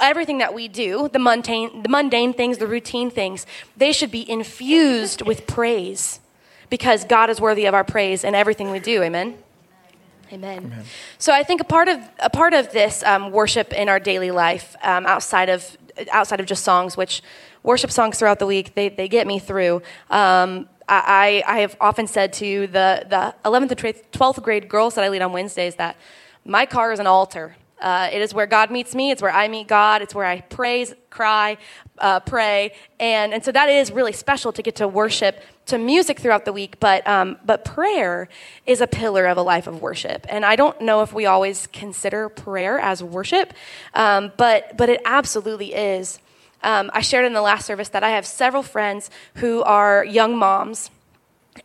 [0.00, 4.28] everything that we do, the mundane, the mundane things, the routine things, they should be
[4.28, 6.20] infused with praise
[6.68, 9.02] because God is worthy of our praise in everything we do.
[9.02, 9.38] Amen?
[10.32, 10.64] Amen.
[10.66, 10.84] Amen.
[11.18, 14.30] So I think a part of a part of this um, worship in our daily
[14.30, 15.76] life, um, outside of
[16.12, 17.22] outside of just songs, which
[17.62, 19.82] worship songs throughout the week, they, they get me through.
[20.10, 23.78] Um, I, I have often said to the, the 11th and
[24.12, 25.96] 12th grade girls that I lead on Wednesdays that
[26.44, 27.56] my car is an altar.
[27.80, 29.10] Uh, it is where God meets me.
[29.10, 30.02] It's where I meet God.
[30.02, 31.58] It's where I praise, cry,
[31.98, 36.18] uh, pray, and and so that is really special to get to worship to music
[36.18, 36.80] throughout the week.
[36.80, 38.28] But um, but prayer
[38.66, 41.66] is a pillar of a life of worship, and I don't know if we always
[41.68, 43.54] consider prayer as worship,
[43.94, 46.18] um, but but it absolutely is.
[46.64, 50.36] Um, I shared in the last service that I have several friends who are young
[50.36, 50.90] moms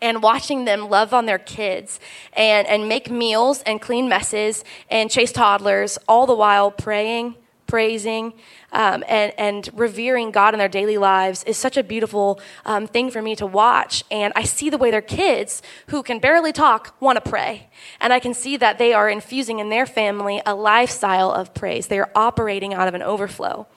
[0.02, 2.00] and watching them love on their kids
[2.34, 7.36] and, and make meals and clean messes and chase toddlers, all the while praying,
[7.68, 8.34] praising,
[8.72, 13.10] um, and, and revering God in their daily lives is such a beautiful um, thing
[13.10, 14.04] for me to watch.
[14.12, 17.70] And I see the way their kids, who can barely talk, want to pray.
[18.00, 21.88] And I can see that they are infusing in their family a lifestyle of praise.
[21.88, 23.68] They are operating out of an overflow.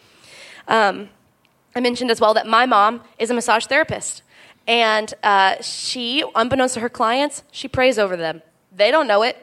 [0.69, 1.11] Um,
[1.75, 4.23] I mentioned as well that my mom is a massage therapist.
[4.67, 8.43] And uh, she, unbeknownst to her clients, she prays over them.
[8.73, 9.37] They don't know it.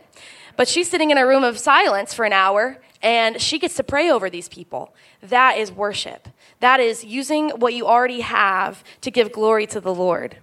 [0.55, 3.83] But she's sitting in a room of silence for an hour and she gets to
[3.83, 4.93] pray over these people.
[5.21, 6.29] That is worship.
[6.59, 10.37] That is using what you already have to give glory to the Lord.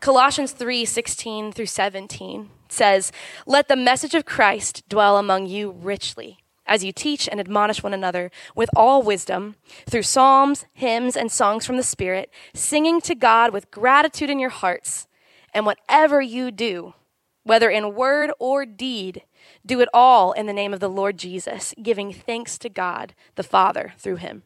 [0.00, 3.10] Colossians 3 16 through 17 says,
[3.46, 7.94] Let the message of Christ dwell among you richly as you teach and admonish one
[7.94, 13.52] another with all wisdom through psalms, hymns, and songs from the Spirit, singing to God
[13.52, 15.08] with gratitude in your hearts.
[15.52, 16.94] And whatever you do,
[17.42, 19.22] whether in word or deed,
[19.64, 23.42] do it all in the name of the Lord Jesus, giving thanks to God the
[23.42, 24.42] Father through him.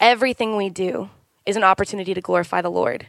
[0.00, 1.10] Everything we do
[1.44, 3.08] is an opportunity to glorify the Lord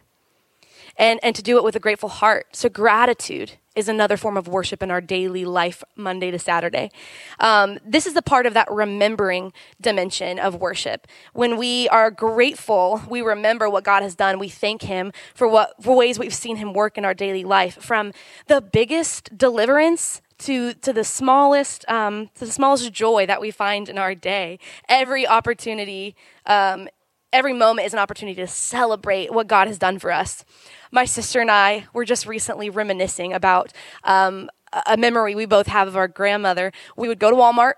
[0.97, 2.47] and, and to do it with a grateful heart.
[2.53, 6.91] So, gratitude is another form of worship in our daily life, Monday to Saturday.
[7.39, 11.07] Um, this is the part of that remembering dimension of worship.
[11.33, 14.39] When we are grateful, we remember what God has done.
[14.39, 17.81] We thank Him for what for ways we've seen Him work in our daily life,
[17.81, 18.11] from
[18.47, 23.87] the biggest deliverance to to the smallest um, to the smallest joy that we find
[23.87, 24.59] in our day.
[24.89, 26.15] Every opportunity.
[26.45, 26.89] Um,
[27.33, 30.43] every moment is an opportunity to celebrate what God has done for us
[30.91, 33.71] my sister and I were just recently reminiscing about
[34.03, 34.49] um,
[34.85, 36.71] a memory we both have of our grandmother.
[36.95, 37.73] We would go to Walmart,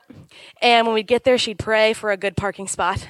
[0.62, 3.08] and when we'd get there, she'd pray for a good parking spot.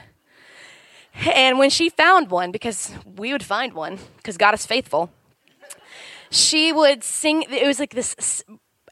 [1.25, 5.11] And when she found one, because we would find one, because God is faithful,
[6.29, 7.43] she would sing.
[7.43, 8.43] It was like this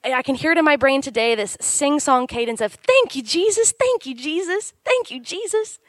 [0.04, 3.22] I can hear it in my brain today this sing song cadence of thank you,
[3.22, 5.80] Jesus, thank you, Jesus, thank you, Jesus.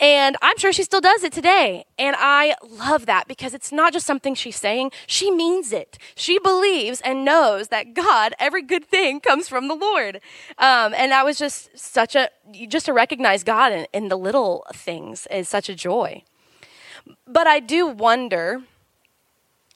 [0.00, 1.84] And I'm sure she still does it today.
[1.98, 5.98] And I love that because it's not just something she's saying, she means it.
[6.14, 10.16] She believes and knows that God, every good thing comes from the Lord.
[10.58, 12.30] Um, and that was just such a,
[12.66, 16.22] just to recognize God in, in the little things is such a joy.
[17.26, 18.62] But I do wonder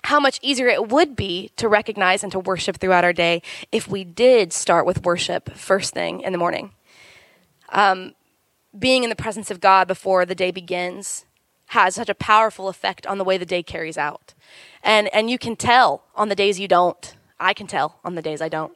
[0.05, 3.89] how much easier it would be to recognize and to worship throughout our day if
[3.89, 6.71] we did start with worship first thing in the morning.
[7.71, 8.15] Um,
[8.79, 11.25] being in the presence of God before the day begins
[11.69, 14.35] has such a powerful effect on the way the day carries out.
[14.83, 17.15] And, and you can tell on the days you don't.
[17.39, 18.73] I can tell on the days I don't.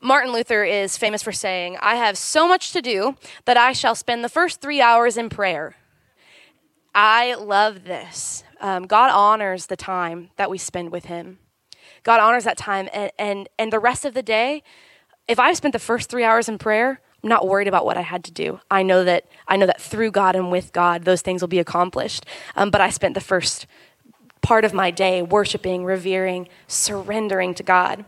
[0.00, 3.94] Martin Luther is famous for saying, I have so much to do that I shall
[3.94, 5.76] spend the first three hours in prayer.
[6.94, 11.38] I love this um, God honors the time that we spend with Him.
[12.02, 14.62] God honors that time, and, and and the rest of the day,
[15.28, 18.02] if I've spent the first three hours in prayer, I'm not worried about what I
[18.02, 18.60] had to do.
[18.70, 21.58] I know that I know that through God and with God, those things will be
[21.58, 22.26] accomplished.
[22.54, 23.66] Um, but I spent the first
[24.42, 28.04] part of my day worshiping, revering, surrendering to God.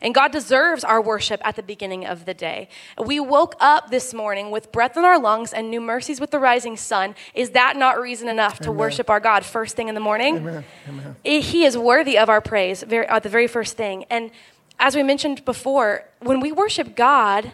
[0.00, 2.68] And God deserves our worship at the beginning of the day.
[3.02, 6.38] We woke up this morning with breath in our lungs and new mercies with the
[6.38, 7.14] rising sun.
[7.34, 8.78] Is that not reason enough to Amen.
[8.78, 10.36] worship our God first thing in the morning?
[10.36, 10.64] Amen.
[10.88, 11.16] Amen.
[11.24, 14.04] He is worthy of our praise very, at uh, the very first thing.
[14.10, 14.30] And
[14.78, 17.52] as we mentioned before, when we worship God,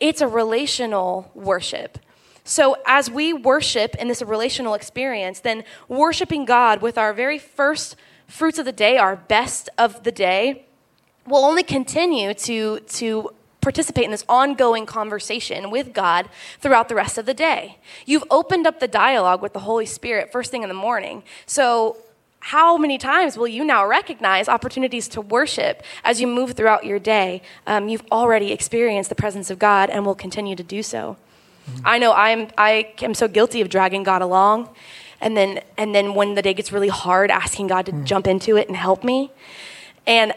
[0.00, 1.98] it's a relational worship.
[2.44, 7.94] So, as we worship in this relational experience, then worshiping God with our very first
[8.26, 10.66] fruits of the day, our best of the day,
[11.26, 13.30] will only continue to, to
[13.60, 16.28] participate in this ongoing conversation with God
[16.60, 17.78] throughout the rest of the day.
[18.04, 21.22] You've opened up the dialogue with the Holy Spirit first thing in the morning.
[21.46, 21.96] So,
[22.46, 26.98] how many times will you now recognize opportunities to worship as you move throughout your
[26.98, 27.40] day?
[27.68, 31.16] Um, you've already experienced the presence of God and will continue to do so.
[31.70, 31.86] Mm-hmm.
[31.86, 34.70] I know I'm, I am so guilty of dragging God along.
[35.20, 38.04] And then, and then when the day gets really hard, asking God to mm-hmm.
[38.04, 39.30] jump into it and help me.
[40.04, 40.34] And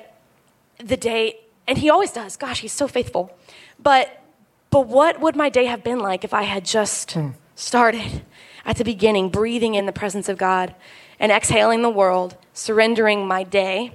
[0.77, 2.37] the day, and he always does.
[2.37, 3.35] Gosh, he's so faithful.
[3.81, 4.21] But
[4.69, 7.29] but what would my day have been like if I had just hmm.
[7.55, 8.23] started
[8.65, 10.75] at the beginning, breathing in the presence of God
[11.17, 13.93] and exhaling the world, surrendering my day,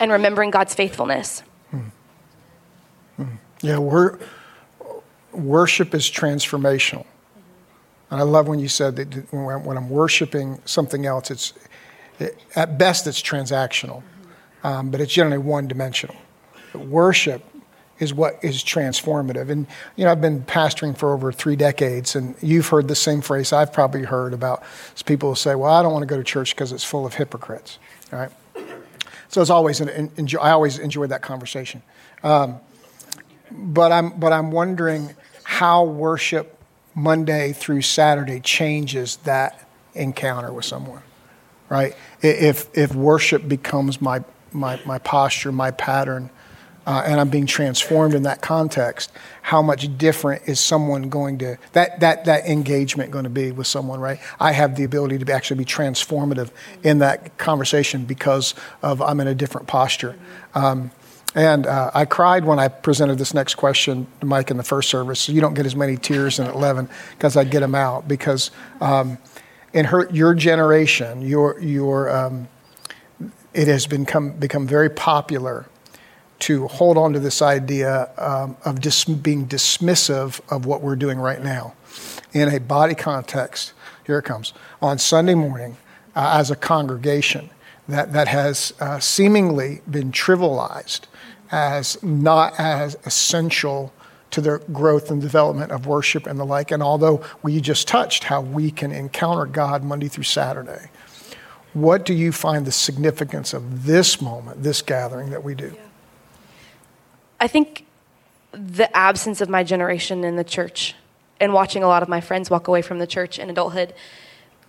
[0.00, 1.42] and remembering God's faithfulness?
[1.70, 1.80] Hmm.
[3.16, 3.34] Hmm.
[3.60, 4.18] Yeah, we're,
[5.32, 7.04] worship is transformational.
[8.10, 11.52] And I love when you said that when I'm worshiping something else, it's
[12.56, 14.02] at best it's transactional
[14.62, 16.16] um, but it's generally one dimensional.
[16.74, 17.44] Worship
[17.98, 19.48] is what is transformative.
[19.48, 23.20] And, you know, I've been pastoring for over three decades, and you've heard the same
[23.20, 24.64] phrase I've probably heard about
[25.04, 27.14] people who say, well, I don't want to go to church because it's full of
[27.14, 27.78] hypocrites,
[28.10, 28.30] right?
[29.28, 31.82] So it's always, an, enjoy, I always enjoy that conversation.
[32.24, 32.58] Um,
[33.50, 36.58] but, I'm, but I'm wondering how worship
[36.94, 41.02] Monday through Saturday changes that encounter with someone,
[41.68, 41.94] right?
[42.20, 46.30] If, if worship becomes my my, my posture, my pattern,
[46.86, 49.12] uh, and I'm being transformed in that context,
[49.42, 53.66] how much different is someone going to that that that engagement going to be with
[53.66, 54.18] someone, right?
[54.40, 56.50] I have the ability to be, actually be transformative
[56.82, 60.16] in that conversation because of I'm in a different posture.
[60.54, 60.90] Um,
[61.34, 64.90] and uh, I cried when I presented this next question to Mike in the first
[64.90, 65.20] service.
[65.20, 68.50] So you don't get as many tears in 11 because I get them out because
[68.82, 69.16] um,
[69.72, 72.48] in her, your generation, your your um,
[73.54, 75.66] it has become, become very popular
[76.40, 81.18] to hold on to this idea um, of dis- being dismissive of what we're doing
[81.18, 81.74] right now.
[82.32, 83.72] In a body context,
[84.04, 85.76] here it comes, on Sunday morning
[86.16, 87.50] uh, as a congregation
[87.88, 91.02] that, that has uh, seemingly been trivialized
[91.50, 93.92] as not as essential
[94.32, 96.70] to the growth and development of worship and the like.
[96.70, 100.90] And although we just touched how we can encounter God Monday through Saturday,
[101.74, 105.74] what do you find the significance of this moment, this gathering that we do?
[107.40, 107.86] I think
[108.52, 110.94] the absence of my generation in the church
[111.40, 113.94] and watching a lot of my friends walk away from the church in adulthood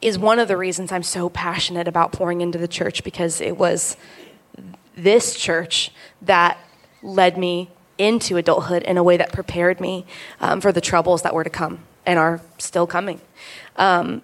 [0.01, 3.57] is one of the reasons I'm so passionate about pouring into the church because it
[3.57, 3.95] was
[4.95, 5.91] this church
[6.21, 6.57] that
[7.01, 10.05] led me into adulthood in a way that prepared me
[10.39, 13.21] um, for the troubles that were to come and are still coming.
[13.75, 14.21] Um,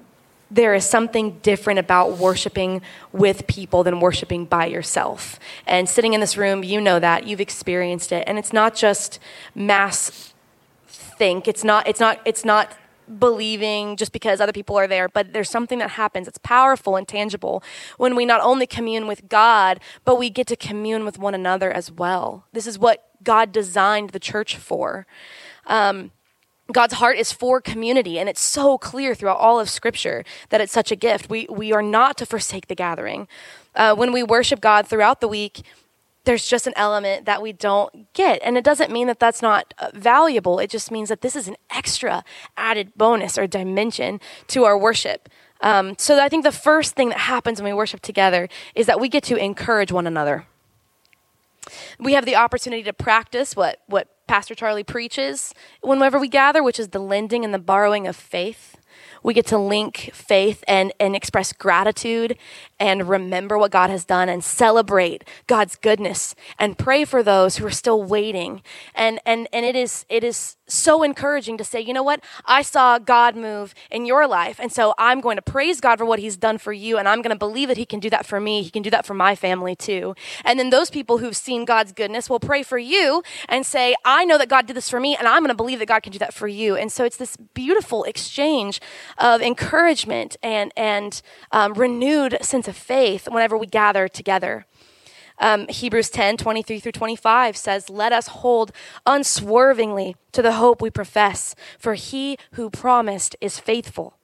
[0.51, 2.81] there is something different about worshiping
[3.11, 5.39] with people than worshiping by yourself.
[5.67, 8.23] And sitting in this room, you know that, you've experienced it.
[8.27, 9.19] And it's not just
[9.53, 10.33] mass
[10.87, 12.75] think, it's not, it's not, it's not
[13.17, 16.27] believing just because other people are there, but there's something that happens.
[16.27, 17.63] It's powerful and tangible
[17.97, 21.71] when we not only commune with God, but we get to commune with one another
[21.71, 22.45] as well.
[22.53, 25.05] This is what God designed the church for.
[25.65, 26.11] Um,
[26.71, 30.73] God's heart is for community, and it's so clear throughout all of Scripture that it's
[30.73, 31.29] such a gift.
[31.29, 33.27] We, we are not to forsake the gathering.
[33.75, 35.63] Uh, when we worship God throughout the week,
[36.25, 38.39] there's just an element that we don't get.
[38.43, 40.59] And it doesn't mean that that's not uh, valuable.
[40.59, 42.23] It just means that this is an extra
[42.55, 45.29] added bonus or dimension to our worship.
[45.61, 48.99] Um, so I think the first thing that happens when we worship together is that
[48.99, 50.45] we get to encourage one another.
[51.99, 56.79] We have the opportunity to practice what, what Pastor Charlie preaches whenever we gather, which
[56.79, 58.77] is the lending and the borrowing of faith.
[59.23, 62.37] We get to link faith and, and express gratitude
[62.79, 67.65] and remember what God has done and celebrate God's goodness and pray for those who
[67.65, 68.61] are still waiting.
[68.95, 72.23] And, and, and it is, it is so encouraging to say, you know what?
[72.45, 74.59] I saw God move in your life.
[74.59, 76.97] And so I'm going to praise God for what he's done for you.
[76.97, 78.61] And I'm going to believe that he can do that for me.
[78.61, 80.15] He can do that for my family too.
[80.45, 84.25] And then those people who've seen God's goodness will pray for you and say, I
[84.25, 85.15] know that God did this for me.
[85.15, 86.75] And I'm going to believe that God can do that for you.
[86.75, 88.78] And so it's this beautiful exchange
[89.17, 91.21] of encouragement and, and
[91.51, 94.65] um, renewed sense of faith whenever we gather together.
[95.39, 98.71] Um, Hebrews 10 23 through 25 says, Let us hold
[99.05, 104.15] unswervingly to the hope we profess, for he who promised is faithful.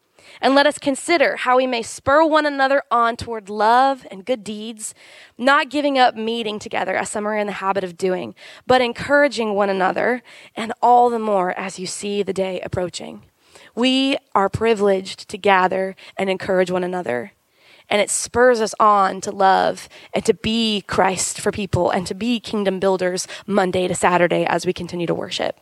[0.42, 4.44] And let us consider how we may spur one another on toward love and good
[4.44, 4.94] deeds,
[5.38, 8.36] not giving up meeting together as some are in the habit of doing,
[8.68, 10.24] but encouraging one another,
[10.56, 13.24] and all the more as you see the day approaching.
[13.76, 17.34] We are privileged to gather and encourage one another
[17.90, 22.14] and it spurs us on to love and to be Christ for people and to
[22.14, 25.60] be kingdom builders Monday to Saturday as we continue to worship.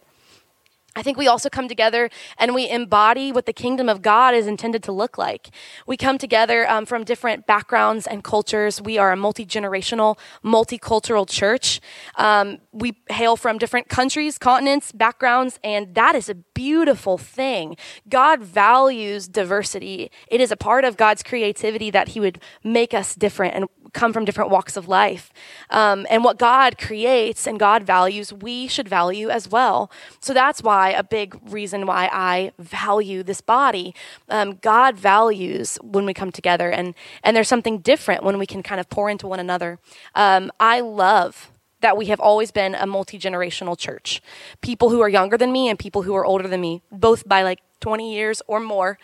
[0.95, 4.45] I think we also come together and we embody what the kingdom of God is
[4.45, 5.49] intended to look like.
[5.87, 8.79] We come together um, from different backgrounds and cultures.
[8.79, 11.81] We are a multi generational, multicultural church.
[12.15, 17.75] Um, we hail from different countries, continents, backgrounds, and that is a beautiful thing.
[18.07, 20.11] God values diversity.
[20.27, 24.11] It is a part of God's creativity that He would make us different and come
[24.11, 25.31] from different walks of life.
[25.69, 29.89] Um, and what God creates and God values, we should value as well.
[30.19, 33.95] So that's why a big reason why I value this body.
[34.29, 38.63] Um, God values when we come together, and, and there's something different when we can
[38.63, 39.79] kind of pour into one another.
[40.15, 44.21] Um, I love that we have always been a multi generational church.
[44.61, 47.43] People who are younger than me and people who are older than me, both by
[47.43, 48.97] like 20 years or more,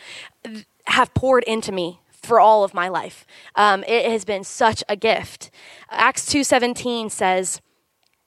[0.87, 3.25] have poured into me for all of my life.
[3.55, 5.49] Um, it has been such a gift.
[5.89, 7.61] Acts 2:17 says,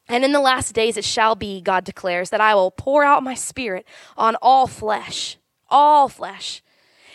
[0.08, 3.22] "And in the last days it shall be, God declares, that I will pour out
[3.22, 3.86] my spirit
[4.16, 5.38] on all flesh,
[5.70, 6.62] all flesh."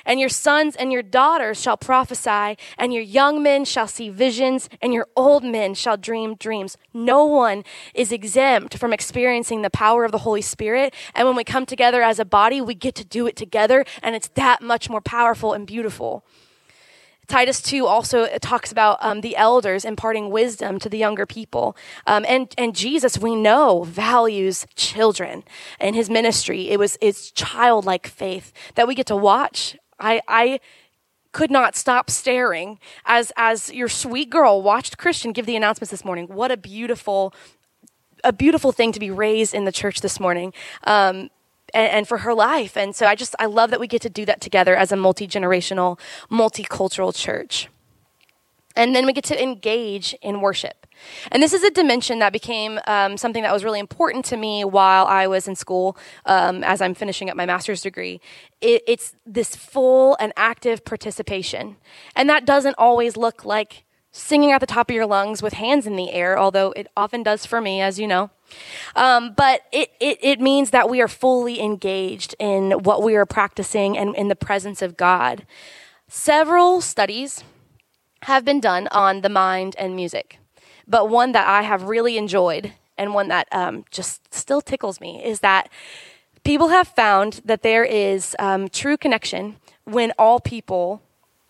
[0.06, 4.70] And your sons and your daughters shall prophesy, and your young men shall see visions,
[4.82, 6.78] and your old men shall dream dreams.
[6.94, 10.94] No one is exempt from experiencing the power of the Holy Spirit.
[11.14, 14.16] And when we come together as a body, we get to do it together, and
[14.16, 16.24] it's that much more powerful and beautiful.
[17.28, 21.76] Titus 2 also talks about um, the elders imparting wisdom to the younger people.
[22.06, 25.44] Um, and, and Jesus, we know, values children
[25.80, 26.70] in his ministry.
[26.70, 29.78] It was it's childlike faith that we get to watch.
[30.00, 30.62] I, I
[31.34, 36.06] could not stop staring as, as your sweet girl watched Christian give the announcements this
[36.06, 36.28] morning.
[36.28, 37.34] What a beautiful
[38.24, 40.52] a beautiful thing to be raised in the church this morning.
[40.86, 41.30] Um,
[41.74, 42.78] and, and, for her life.
[42.78, 44.96] And so I just, I love that we get to do that together as a
[44.96, 46.00] multi generational,
[46.30, 47.70] multicultural church.
[48.76, 50.86] And then we get to engage in worship.
[51.32, 54.64] And this is a dimension that became um, something that was really important to me
[54.64, 58.22] while I was in school um, as I'm finishing up my master's degree.
[58.62, 61.78] It, it's this full and active participation.
[62.16, 65.86] And that doesn't always look like singing at the top of your lungs with hands
[65.86, 68.30] in the air, although it often does for me, as you know.
[68.96, 73.26] Um, but it, it, it means that we are fully engaged in what we are
[73.26, 75.46] practicing and in the presence of God.
[76.08, 77.44] Several studies
[78.24, 80.40] have been done on the mind and music,
[80.88, 85.24] but one that I have really enjoyed and one that um, just still tickles me
[85.24, 85.70] is that
[86.44, 91.02] people have found that there is um, true connection when all people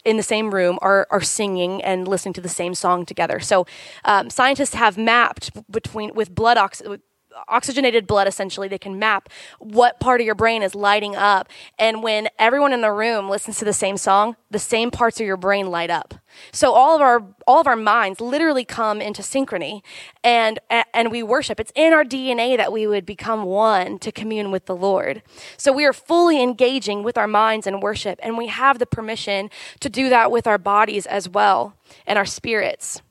[0.08, 3.42] in the same room are, are singing and listening to the same song together.
[3.42, 3.68] So
[4.06, 7.02] um, scientists have mapped between with blood oxygen
[7.48, 9.30] oxygenated blood essentially they can map
[9.60, 11.50] what part of your brain is lighting up.
[11.80, 15.26] And when everyone in the room listens to the same song the same parts of
[15.26, 16.14] your brain light up.
[16.52, 19.82] So all of our all of our minds literally come into synchrony
[20.24, 21.60] and and we worship.
[21.60, 25.22] It's in our DNA that we would become one to commune with the Lord.
[25.58, 29.50] So we are fully engaging with our minds in worship and we have the permission
[29.82, 31.76] to do that with our bodies as well
[32.06, 33.02] and our spirits.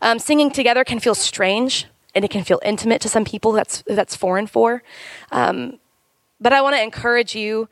[0.00, 3.82] Um, singing together can feel strange and it can feel intimate to some people that's
[3.86, 4.82] that's foreign for
[5.32, 5.78] um,
[6.40, 7.68] but i want to encourage you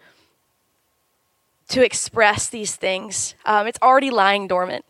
[1.69, 4.85] to express these things um, it's already lying dormant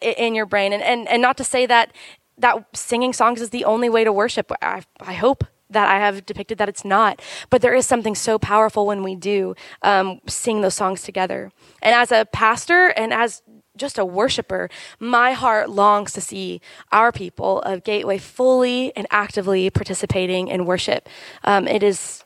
[0.00, 1.92] in your brain and, and, and not to say that
[2.38, 6.24] that singing songs is the only way to worship i, I hope that I have
[6.24, 7.20] depicted that it's not.
[7.50, 11.50] But there is something so powerful when we do um, sing those songs together.
[11.80, 13.42] And as a pastor and as
[13.76, 14.68] just a worshiper,
[15.00, 16.60] my heart longs to see
[16.90, 21.08] our people of Gateway fully and actively participating in worship.
[21.44, 22.24] Um, it is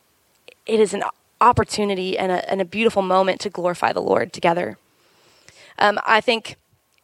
[0.67, 1.05] it is an
[1.41, 4.79] opportunity and a, and a, beautiful moment to glorify the Lord together.
[5.79, 6.57] Um, I think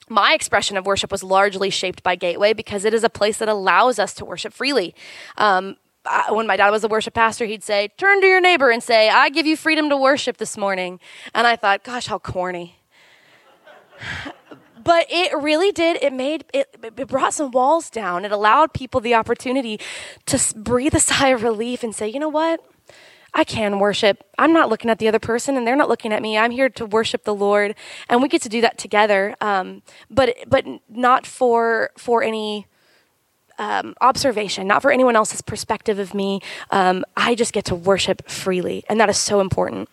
[0.09, 3.49] my expression of worship was largely shaped by Gateway because it is a place that
[3.49, 4.95] allows us to worship freely.
[5.37, 8.71] Um, I, when my dad was a worship pastor, he'd say, Turn to your neighbor
[8.71, 10.99] and say, I give you freedom to worship this morning.
[11.35, 12.82] And I thought, Gosh, how corny
[14.83, 19.01] but it really did it made it, it brought some walls down it allowed people
[19.01, 19.79] the opportunity
[20.27, 22.61] to breathe a sigh of relief and say you know what
[23.35, 24.25] I can worship.
[24.39, 26.37] I'm not looking at the other person, and they're not looking at me.
[26.37, 27.75] I'm here to worship the Lord,
[28.09, 29.35] and we get to do that together.
[29.41, 32.67] Um, but but not for for any
[33.59, 36.41] um, observation, not for anyone else's perspective of me.
[36.71, 39.89] Um, I just get to worship freely, and that is so important.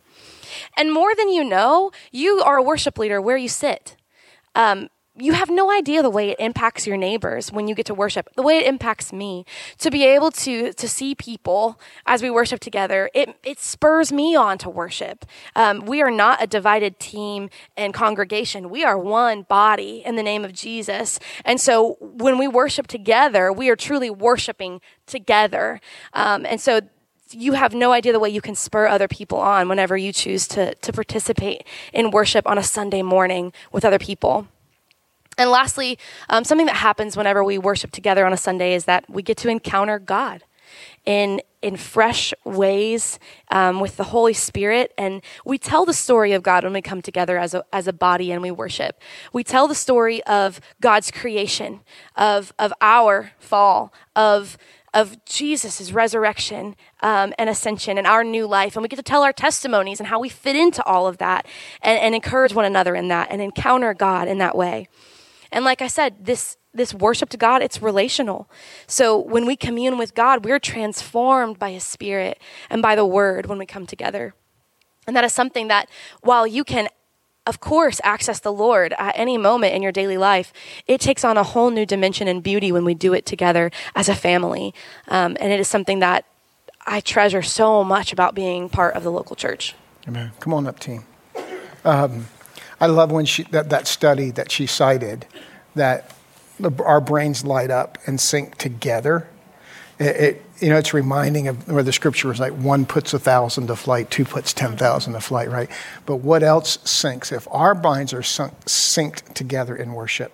[0.76, 3.95] And more than you know, you are a worship leader where you sit
[4.56, 4.89] um,
[5.22, 8.30] you have no idea the way it impacts your neighbors when you get to worship.
[8.36, 9.45] The way it impacts me
[9.80, 14.36] to be able to to see people as we worship together it, it spurs me
[14.36, 15.26] on to worship.
[15.56, 18.70] Um, we are not a divided team and congregation.
[18.70, 21.20] We are one body in the name of jesus.
[21.43, 25.82] And so when we worship together we are truly worshiping together.
[26.14, 26.82] Um, and so
[27.32, 30.47] you have no idea the way you can spur other people on whenever you choose
[30.49, 31.63] to, to participate
[31.93, 34.47] in worship on a Sunday morning with other people.
[35.38, 35.97] And lastly,
[36.30, 39.38] um, something that happens whenever we worship together on a Sunday is that we get
[39.38, 40.43] to encounter God
[41.05, 43.19] in in fresh ways
[43.51, 47.01] um, with the Holy Spirit, and we tell the story of God when we come
[47.01, 49.01] together as a as a body and we worship.
[49.34, 51.82] We tell the story of God's creation,
[52.15, 54.57] of of our fall, of
[54.93, 58.75] of Jesus' resurrection um, and ascension and our new life.
[58.75, 61.45] And we get to tell our testimonies and how we fit into all of that
[61.81, 64.87] and, and encourage one another in that and encounter God in that way.
[65.51, 68.49] And like I said, this this worship to God, it's relational.
[68.85, 73.47] So when we commune with God, we're transformed by His Spirit and by the Word
[73.47, 74.35] when we come together.
[75.07, 75.89] And that is something that
[76.21, 76.87] while you can
[77.50, 80.54] of course, access the Lord at any moment in your daily life.
[80.86, 84.08] It takes on a whole new dimension and beauty when we do it together as
[84.08, 84.74] a family.
[85.08, 86.26] Um, and it is something that
[86.86, 89.76] I treasure so much about being part of the local church.
[90.08, 90.32] Amen.
[90.39, 91.06] Come on up, team.
[91.84, 92.28] Um,
[92.80, 95.26] I love when she, that, that study that she cited
[95.74, 96.16] that
[96.86, 99.28] our brains light up and sync together.
[100.00, 103.20] It, it, you know, it's reminding of where the scripture is like one puts a
[103.20, 105.70] thousand to flight, two puts 10,000 to flight, right?
[106.06, 107.32] But what else syncs?
[107.32, 110.32] If our minds are sunk, synced together in worship,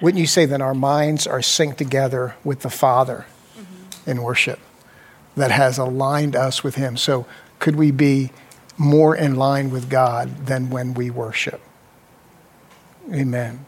[0.00, 3.26] wouldn't you say that our minds are synced together with the Father
[3.58, 4.10] mm-hmm.
[4.10, 4.60] in worship
[5.36, 6.96] that has aligned us with Him?
[6.96, 7.26] So
[7.58, 8.30] could we be
[8.76, 11.60] more in line with God than when we worship?
[13.12, 13.64] Amen.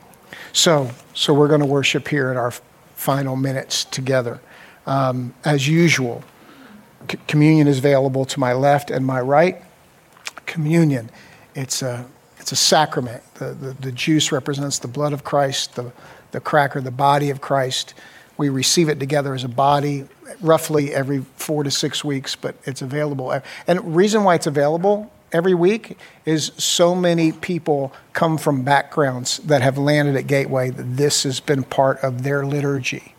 [0.52, 2.52] So, so we're going to worship here in our
[2.94, 4.40] final minutes together.
[4.86, 6.22] Um, as usual,
[7.10, 9.62] c- communion is available to my left and my right.
[10.46, 11.10] Communion,
[11.54, 12.06] it's a,
[12.38, 13.22] it's a sacrament.
[13.34, 15.92] The, the, the juice represents the blood of Christ, the,
[16.32, 17.94] the cracker, the body of Christ.
[18.36, 20.06] We receive it together as a body
[20.40, 23.30] roughly every four to six weeks, but it's available.
[23.66, 29.38] And the reason why it's available every week is so many people come from backgrounds
[29.38, 33.14] that have landed at Gateway that this has been part of their liturgy.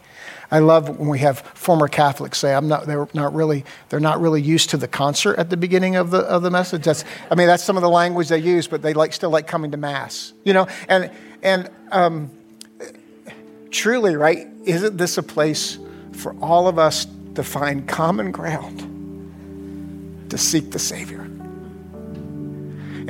[0.51, 3.63] I love when we have former Catholics say, "I'm not." They're not really.
[3.89, 6.83] They're not really used to the concert at the beginning of the of the message.
[6.83, 7.05] That's.
[7.29, 9.71] I mean, that's some of the language they use, but they like still like coming
[9.71, 10.33] to mass.
[10.43, 11.09] You know, and
[11.41, 12.31] and um,
[13.69, 14.47] truly, right?
[14.65, 15.77] Isn't this a place
[16.11, 18.79] for all of us to find common ground
[20.29, 21.30] to seek the Savior?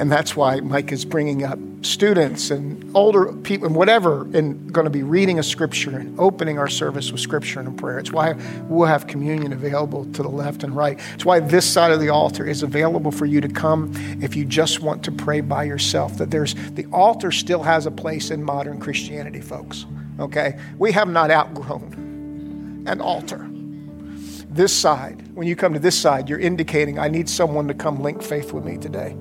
[0.02, 4.86] And that's why Mike is bringing up students and older people and whatever, and going
[4.86, 8.00] to be reading a scripture and opening our service with scripture and a prayer.
[8.00, 8.34] It's why
[8.64, 11.00] we'll have communion available to the left and right.
[11.14, 13.92] It's why this side of the altar is available for you to come
[14.24, 16.18] if you just want to pray by yourself.
[16.18, 19.86] That there's the altar still has a place in modern Christianity, folks.
[20.20, 20.58] Okay?
[20.80, 23.48] We have not outgrown an altar.
[24.50, 28.02] This side, when you come to this side, you're indicating, I need someone to come
[28.02, 29.16] link faith with me today.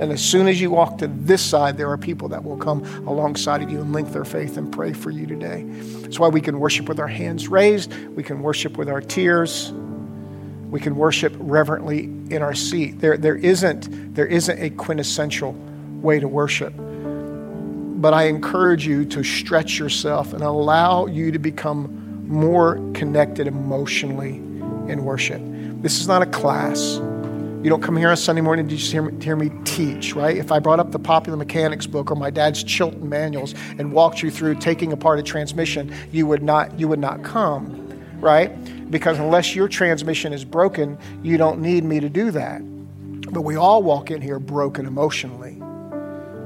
[0.00, 2.82] And as soon as you walk to this side, there are people that will come
[3.06, 5.64] alongside of you and link their faith and pray for you today.
[6.00, 9.72] That's why we can worship with our hands raised, we can worship with our tears,
[10.70, 12.98] we can worship reverently in our seat.
[13.00, 15.52] There, there, isn't, there isn't a quintessential
[16.00, 16.72] way to worship.
[16.78, 24.36] But I encourage you to stretch yourself and allow you to become more connected emotionally
[24.90, 25.42] in worship.
[25.82, 26.98] This is not a class.
[27.62, 30.34] You don't come here on Sunday morning to just hear me, hear me teach, right?
[30.34, 34.22] If I brought up the Popular Mechanics book or my dad's Chilton manuals and walked
[34.22, 37.86] you through taking apart a transmission, you would not, you would not come,
[38.18, 38.50] right?
[38.90, 42.62] Because unless your transmission is broken, you don't need me to do that.
[43.30, 45.60] But we all walk in here broken emotionally.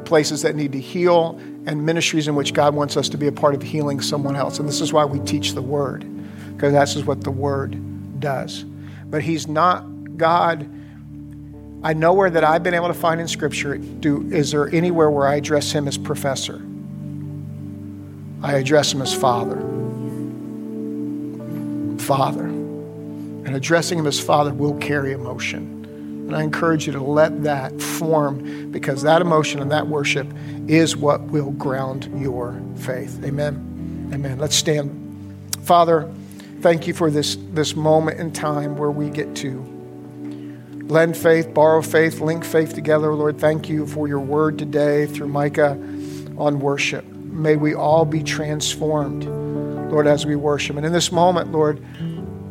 [0.06, 3.32] Places that need to heal and ministries in which God wants us to be a
[3.32, 4.58] part of healing someone else.
[4.58, 6.04] And this is why we teach the Word,
[6.54, 8.64] because that's what the Word does.
[9.04, 9.84] But He's not
[10.16, 10.68] God
[11.84, 15.28] I nowhere that I've been able to find in Scripture do is there anywhere where
[15.28, 16.62] I address him as professor.
[18.42, 19.60] I address him as father.
[22.02, 22.44] Father.
[22.46, 25.84] And addressing him as father will carry emotion.
[26.26, 30.26] And I encourage you to let that form because that emotion and that worship
[30.66, 33.22] is what will ground your faith.
[33.22, 34.10] Amen.
[34.10, 34.38] Amen.
[34.38, 35.36] Let's stand.
[35.64, 36.10] Father,
[36.62, 39.73] thank you for this, this moment in time where we get to
[40.94, 43.12] lend faith, borrow faith, link faith together.
[43.12, 45.72] Lord, thank you for your word today through Micah
[46.38, 47.04] on worship.
[47.04, 49.24] May we all be transformed,
[49.90, 50.76] Lord, as we worship.
[50.76, 51.84] And in this moment, Lord,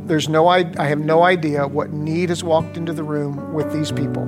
[0.08, 3.94] there's no I have no idea what need has walked into the room with these
[3.94, 4.24] people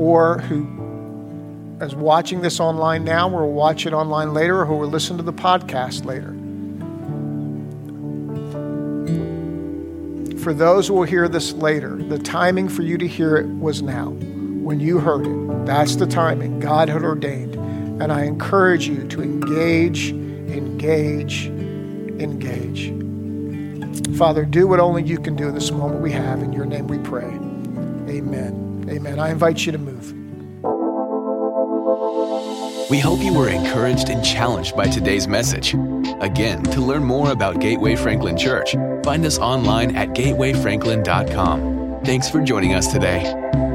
[0.00, 4.78] or who is watching this online now or will watch it online later or who
[4.78, 6.34] will listen to the podcast later.
[10.42, 13.82] For those who will hear this later, the timing for you to hear it was
[13.82, 14.08] now.
[14.08, 17.56] When you heard it, that's the timing God had ordained.
[18.02, 22.88] And I encourage you to engage, engage, engage.
[24.16, 26.42] Father, do what only you can do in this moment we have.
[26.42, 27.24] In your name we pray.
[27.24, 28.86] Amen.
[28.88, 29.18] Amen.
[29.18, 30.14] I invite you to move.
[32.90, 35.74] We hope you were encouraged and challenged by today's message.
[36.20, 42.00] Again, to learn more about Gateway Franklin Church, find us online at gatewayfranklin.com.
[42.04, 43.69] Thanks for joining us today.